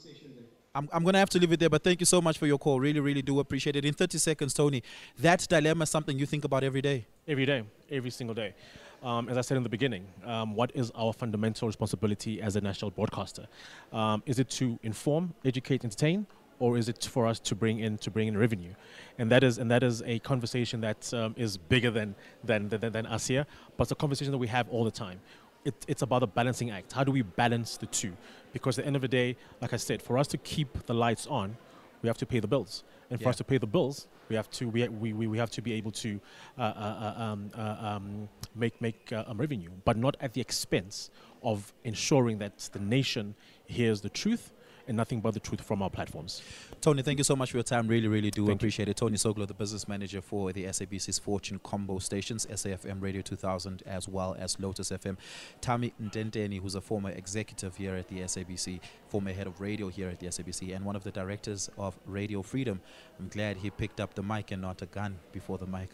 I'm, 0.78 0.88
I'm 0.92 1.02
going 1.02 1.14
to 1.14 1.18
have 1.18 1.30
to 1.30 1.40
leave 1.40 1.50
it 1.50 1.58
there, 1.58 1.68
but 1.68 1.82
thank 1.82 1.98
you 1.98 2.06
so 2.06 2.20
much 2.20 2.38
for 2.38 2.46
your 2.46 2.56
call. 2.56 2.78
Really, 2.78 3.00
really 3.00 3.20
do 3.20 3.40
appreciate 3.40 3.74
it. 3.74 3.84
In 3.84 3.94
30 3.94 4.16
seconds, 4.18 4.54
Tony, 4.54 4.84
that 5.18 5.44
dilemma 5.48 5.82
is 5.82 5.90
something 5.90 6.16
you 6.16 6.24
think 6.24 6.44
about 6.44 6.62
every 6.62 6.80
day. 6.80 7.04
Every 7.26 7.44
day, 7.44 7.64
every 7.90 8.10
single 8.10 8.34
day. 8.34 8.54
Um, 9.02 9.28
as 9.28 9.36
I 9.36 9.40
said 9.40 9.56
in 9.56 9.64
the 9.64 9.68
beginning, 9.68 10.06
um, 10.24 10.54
what 10.54 10.70
is 10.74 10.92
our 10.94 11.12
fundamental 11.12 11.66
responsibility 11.66 12.40
as 12.40 12.54
a 12.54 12.60
national 12.60 12.92
broadcaster? 12.92 13.48
Um, 13.92 14.22
is 14.24 14.38
it 14.38 14.50
to 14.50 14.78
inform, 14.84 15.34
educate, 15.44 15.84
entertain, 15.84 16.26
or 16.60 16.78
is 16.78 16.88
it 16.88 17.08
for 17.10 17.26
us 17.26 17.40
to 17.40 17.56
bring 17.56 17.80
in 17.80 17.98
to 17.98 18.10
bring 18.10 18.28
in 18.28 18.36
revenue? 18.36 18.74
And 19.18 19.30
that 19.30 19.42
is 19.42 19.58
and 19.58 19.70
that 19.70 19.82
is 19.82 20.02
a 20.02 20.18
conversation 20.20 20.80
that 20.80 21.12
um, 21.14 21.34
is 21.36 21.56
bigger 21.56 21.90
than 21.90 22.14
than, 22.44 22.68
than 22.68 22.92
than 22.92 23.06
us 23.06 23.26
here, 23.26 23.46
but 23.76 23.84
it's 23.84 23.92
a 23.92 23.96
conversation 23.96 24.32
that 24.32 24.38
we 24.38 24.48
have 24.48 24.68
all 24.68 24.84
the 24.84 24.90
time. 24.90 25.20
It, 25.68 25.84
it's 25.86 26.00
about 26.00 26.22
a 26.22 26.26
balancing 26.26 26.70
act. 26.70 26.92
How 26.92 27.04
do 27.04 27.12
we 27.12 27.20
balance 27.20 27.76
the 27.76 27.84
two? 27.86 28.14
Because 28.54 28.78
at 28.78 28.84
the 28.84 28.86
end 28.86 28.96
of 28.96 29.02
the 29.02 29.08
day, 29.08 29.36
like 29.60 29.74
I 29.74 29.76
said, 29.76 30.00
for 30.00 30.16
us 30.16 30.26
to 30.28 30.38
keep 30.38 30.86
the 30.86 30.94
lights 30.94 31.26
on, 31.26 31.58
we 32.00 32.06
have 32.08 32.16
to 32.18 32.26
pay 32.26 32.40
the 32.40 32.48
bills, 32.48 32.84
and 33.10 33.18
for 33.20 33.24
Yeah. 33.24 33.30
us 33.30 33.36
to 33.36 33.44
pay 33.44 33.58
the 33.58 33.66
bills, 33.66 34.08
we 34.30 34.36
have 34.36 34.48
to 34.58 34.68
we, 34.70 34.88
we, 34.88 35.26
we, 35.26 35.36
have 35.36 35.50
to 35.50 35.60
be 35.60 35.72
able 35.74 35.90
to 36.04 36.20
uh, 36.56 36.62
uh, 36.62 37.14
uh, 37.18 37.22
um, 37.22 37.50
uh, 37.54 37.76
um, 37.88 38.28
make 38.54 38.80
make 38.80 39.12
uh, 39.12 39.24
um, 39.26 39.36
revenue, 39.36 39.70
but 39.84 39.96
not 39.98 40.16
at 40.20 40.32
the 40.32 40.40
expense 40.40 41.10
of 41.42 41.72
ensuring 41.84 42.38
that 42.38 42.56
the 42.72 42.78
nation 42.78 43.34
hears 43.66 44.00
the 44.00 44.10
truth 44.10 44.52
and 44.88 44.96
nothing 44.96 45.20
but 45.20 45.34
the 45.34 45.40
truth 45.40 45.60
from 45.60 45.82
our 45.82 45.90
platforms. 45.90 46.42
Tony, 46.80 47.02
thank 47.02 47.18
you 47.18 47.24
so 47.24 47.36
much 47.36 47.50
for 47.50 47.58
your 47.58 47.64
time. 47.64 47.86
Really, 47.86 48.08
really 48.08 48.30
do 48.30 48.42
Thank 48.42 48.48
you. 48.48 48.54
appreciate 48.54 48.88
it. 48.88 48.96
Tony 48.96 49.16
Soglo, 49.16 49.46
the 49.46 49.54
business 49.54 49.86
manager 49.86 50.20
for 50.20 50.52
the 50.52 50.64
SABC's 50.64 51.18
Fortune 51.18 51.60
combo 51.62 51.98
stations, 51.98 52.46
SAFM 52.46 53.00
Radio 53.02 53.22
2000, 53.22 53.82
as 53.86 54.08
well 54.08 54.34
as 54.38 54.58
Lotus 54.58 54.90
FM. 54.90 55.16
Tami 55.60 55.92
Ndenteni, 56.02 56.60
who's 56.60 56.74
a 56.74 56.80
former 56.80 57.10
executive 57.10 57.76
here 57.76 57.94
at 57.94 58.08
the 58.08 58.20
SABC, 58.20 58.80
former 59.08 59.32
head 59.32 59.46
of 59.46 59.60
radio 59.60 59.88
here 59.88 60.08
at 60.08 60.18
the 60.18 60.26
SABC, 60.26 60.74
and 60.74 60.84
one 60.84 60.96
of 60.96 61.04
the 61.04 61.10
directors 61.12 61.70
of 61.76 61.98
Radio 62.06 62.42
Freedom. 62.42 62.80
I'm 63.20 63.28
glad 63.28 63.58
he 63.58 63.70
picked 63.70 64.00
up 64.00 64.14
the 64.14 64.22
mic 64.22 64.50
and 64.50 64.62
not 64.62 64.80
a 64.82 64.86
gun 64.86 65.18
before 65.32 65.58
the 65.58 65.66
mic. 65.66 65.90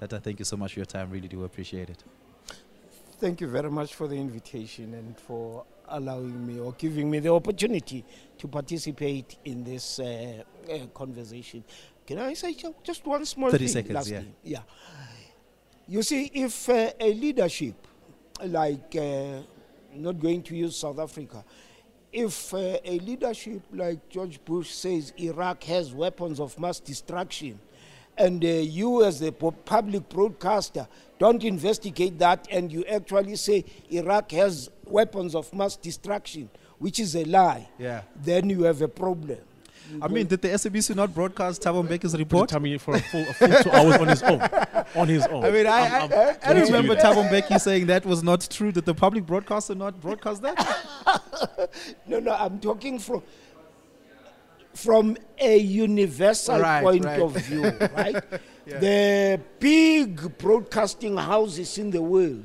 Tata, 0.00 0.20
thank 0.20 0.38
you 0.38 0.44
so 0.44 0.56
much 0.56 0.72
for 0.72 0.80
your 0.80 0.86
time. 0.86 1.10
Really 1.10 1.28
do 1.28 1.44
appreciate 1.44 1.90
it. 1.90 2.02
Thank 3.20 3.40
you 3.40 3.48
very 3.48 3.70
much 3.70 3.94
for 3.94 4.06
the 4.06 4.14
invitation 4.14 4.94
and 4.94 5.18
for 5.18 5.64
allowing 5.90 6.46
me 6.46 6.60
or 6.60 6.72
giving 6.72 7.10
me 7.10 7.18
the 7.18 7.32
opportunity 7.32 8.04
to 8.38 8.48
participate 8.48 9.36
in 9.44 9.64
this 9.64 9.98
uh, 9.98 10.42
uh, 10.72 10.86
conversation. 10.94 11.64
Can 12.06 12.18
I 12.18 12.34
say 12.34 12.54
just 12.82 13.06
one 13.06 13.24
small 13.24 13.50
30 13.50 13.58
thing? 13.58 13.68
seconds, 13.68 14.10
yeah. 14.10 14.22
Yeah. 14.42 14.60
You 15.86 16.02
see, 16.02 16.30
if 16.34 16.68
uh, 16.68 16.90
a 17.00 17.14
leadership, 17.14 17.74
like, 18.44 18.94
uh, 18.96 19.40
not 19.94 20.18
going 20.20 20.42
to 20.44 20.56
use 20.56 20.76
South 20.76 20.98
Africa, 20.98 21.44
if 22.12 22.54
uh, 22.54 22.78
a 22.84 22.98
leadership 23.00 23.62
like 23.72 24.08
George 24.08 24.42
Bush 24.44 24.70
says 24.70 25.12
Iraq 25.18 25.62
has 25.64 25.92
weapons 25.92 26.40
of 26.40 26.58
mass 26.58 26.80
destruction, 26.80 27.58
and 28.18 28.44
uh, 28.44 28.48
you 28.48 29.04
as 29.04 29.20
the 29.20 29.30
public 29.32 30.08
broadcaster 30.08 30.88
don't 31.18 31.42
investigate 31.44 32.18
that 32.18 32.46
and 32.50 32.72
you 32.72 32.84
actually 32.86 33.36
say 33.36 33.64
Iraq 33.90 34.32
has 34.32 34.70
weapons 34.90 35.34
of 35.34 35.52
mass 35.54 35.76
destruction, 35.76 36.48
which 36.78 36.98
is 37.00 37.14
a 37.16 37.24
lie, 37.24 37.68
Yeah. 37.78 38.02
then 38.22 38.50
you 38.50 38.62
have 38.64 38.80
a 38.82 38.88
problem. 38.88 39.38
You 39.90 40.00
I 40.02 40.08
mean, 40.08 40.26
did 40.26 40.42
the 40.42 40.48
SABC 40.48 40.94
not 40.94 41.14
broadcast 41.14 41.62
Thabo 41.62 41.82
Mbeki's 41.86 42.14
report? 42.18 42.54
I 42.54 42.58
mean, 42.58 42.78
for 42.78 42.94
a 42.94 43.00
full, 43.00 43.22
a 43.22 43.32
full 43.32 43.48
two 43.62 43.70
hours 43.70 43.94
on 43.96 44.08
his 44.08 44.22
own. 44.22 44.40
On 44.94 45.08
his 45.08 45.26
own. 45.26 45.44
I 45.46 45.50
mean, 45.50 45.66
I, 45.66 45.70
I'm- 45.80 45.92
I, 45.92 45.96
I'm 45.96 46.12
I, 46.12 46.12
I 46.12 46.12
willing 46.12 46.38
to 46.42 46.54
do 46.54 46.60
remember 46.74 46.94
that. 46.94 47.04
Thabo 47.04 47.28
Mbeki 47.30 47.58
saying 47.60 47.86
that 47.86 48.04
was 48.04 48.22
not 48.22 48.46
true. 48.50 48.70
Did 48.70 48.84
the 48.84 48.94
public 48.94 49.24
broadcaster 49.24 49.74
not 49.74 49.98
broadcast 49.98 50.42
that? 50.42 51.70
no, 52.06 52.20
no, 52.20 52.32
I'm 52.34 52.58
talking 52.60 52.98
from 52.98 53.22
from 54.74 55.16
a 55.38 55.56
universal 55.58 56.60
Right, 56.60 56.82
point 56.82 57.04
right. 57.04 57.20
of 57.20 57.34
view, 57.36 57.62
right? 57.96 58.22
The 58.66 59.40
big 59.58 60.38
broadcasting 60.38 61.16
houses 61.16 61.78
in 61.78 61.90
the 61.90 62.02
world 62.02 62.44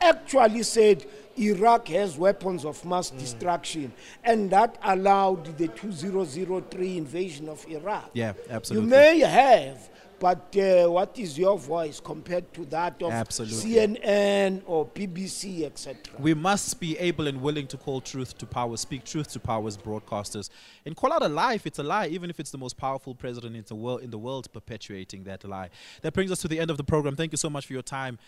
actually 0.00 0.62
said 0.62 1.04
Iraq 1.38 1.88
has 1.88 2.16
weapons 2.16 2.64
of 2.64 2.84
mass 2.84 3.10
Mm. 3.10 3.18
destruction, 3.18 3.92
and 4.22 4.50
that 4.50 4.78
allowed 4.82 5.56
the 5.58 5.68
2003 5.68 6.96
invasion 6.96 7.48
of 7.48 7.64
Iraq. 7.68 8.10
Yeah, 8.12 8.32
absolutely. 8.50 8.86
You 8.86 8.90
may 8.90 9.18
have, 9.20 9.90
but 10.20 10.56
uh, 10.56 10.86
what 10.88 11.18
is 11.18 11.36
your 11.38 11.58
voice 11.58 12.00
compared 12.00 12.52
to 12.54 12.64
that 12.66 13.02
of 13.02 13.10
Absolutely. 13.12 13.56
CNN 13.72 14.62
or 14.66 14.86
BBC, 14.86 15.64
etc.? 15.64 15.96
We 16.18 16.32
must 16.34 16.78
be 16.80 16.96
able 16.98 17.26
and 17.26 17.42
willing 17.42 17.66
to 17.66 17.76
call 17.76 18.00
truth 18.00 18.38
to 18.38 18.46
power, 18.46 18.76
speak 18.76 19.04
truth 19.04 19.32
to 19.32 19.40
power 19.40 19.66
as 19.66 19.76
broadcasters, 19.76 20.48
and 20.86 20.94
call 20.96 21.12
out 21.12 21.22
a 21.22 21.28
lie 21.28 21.54
if 21.54 21.66
it's 21.66 21.78
a 21.78 21.82
lie, 21.82 22.06
even 22.06 22.30
if 22.30 22.38
it's 22.40 22.50
the 22.52 22.58
most 22.58 22.76
powerful 22.76 23.14
president 23.14 23.56
in 23.56 23.64
the 23.66 23.74
world 23.74 24.02
in 24.02 24.10
the 24.10 24.18
world 24.18 24.50
perpetuating 24.52 25.24
that 25.24 25.44
lie. 25.44 25.68
That 26.02 26.12
brings 26.14 26.30
us 26.30 26.40
to 26.42 26.48
the 26.48 26.58
end 26.60 26.70
of 26.70 26.76
the 26.76 26.84
program. 26.84 27.16
Thank 27.16 27.32
you 27.32 27.38
so 27.38 27.50
much 27.50 27.66
for 27.66 27.72
your 27.72 27.82
time. 27.82 28.18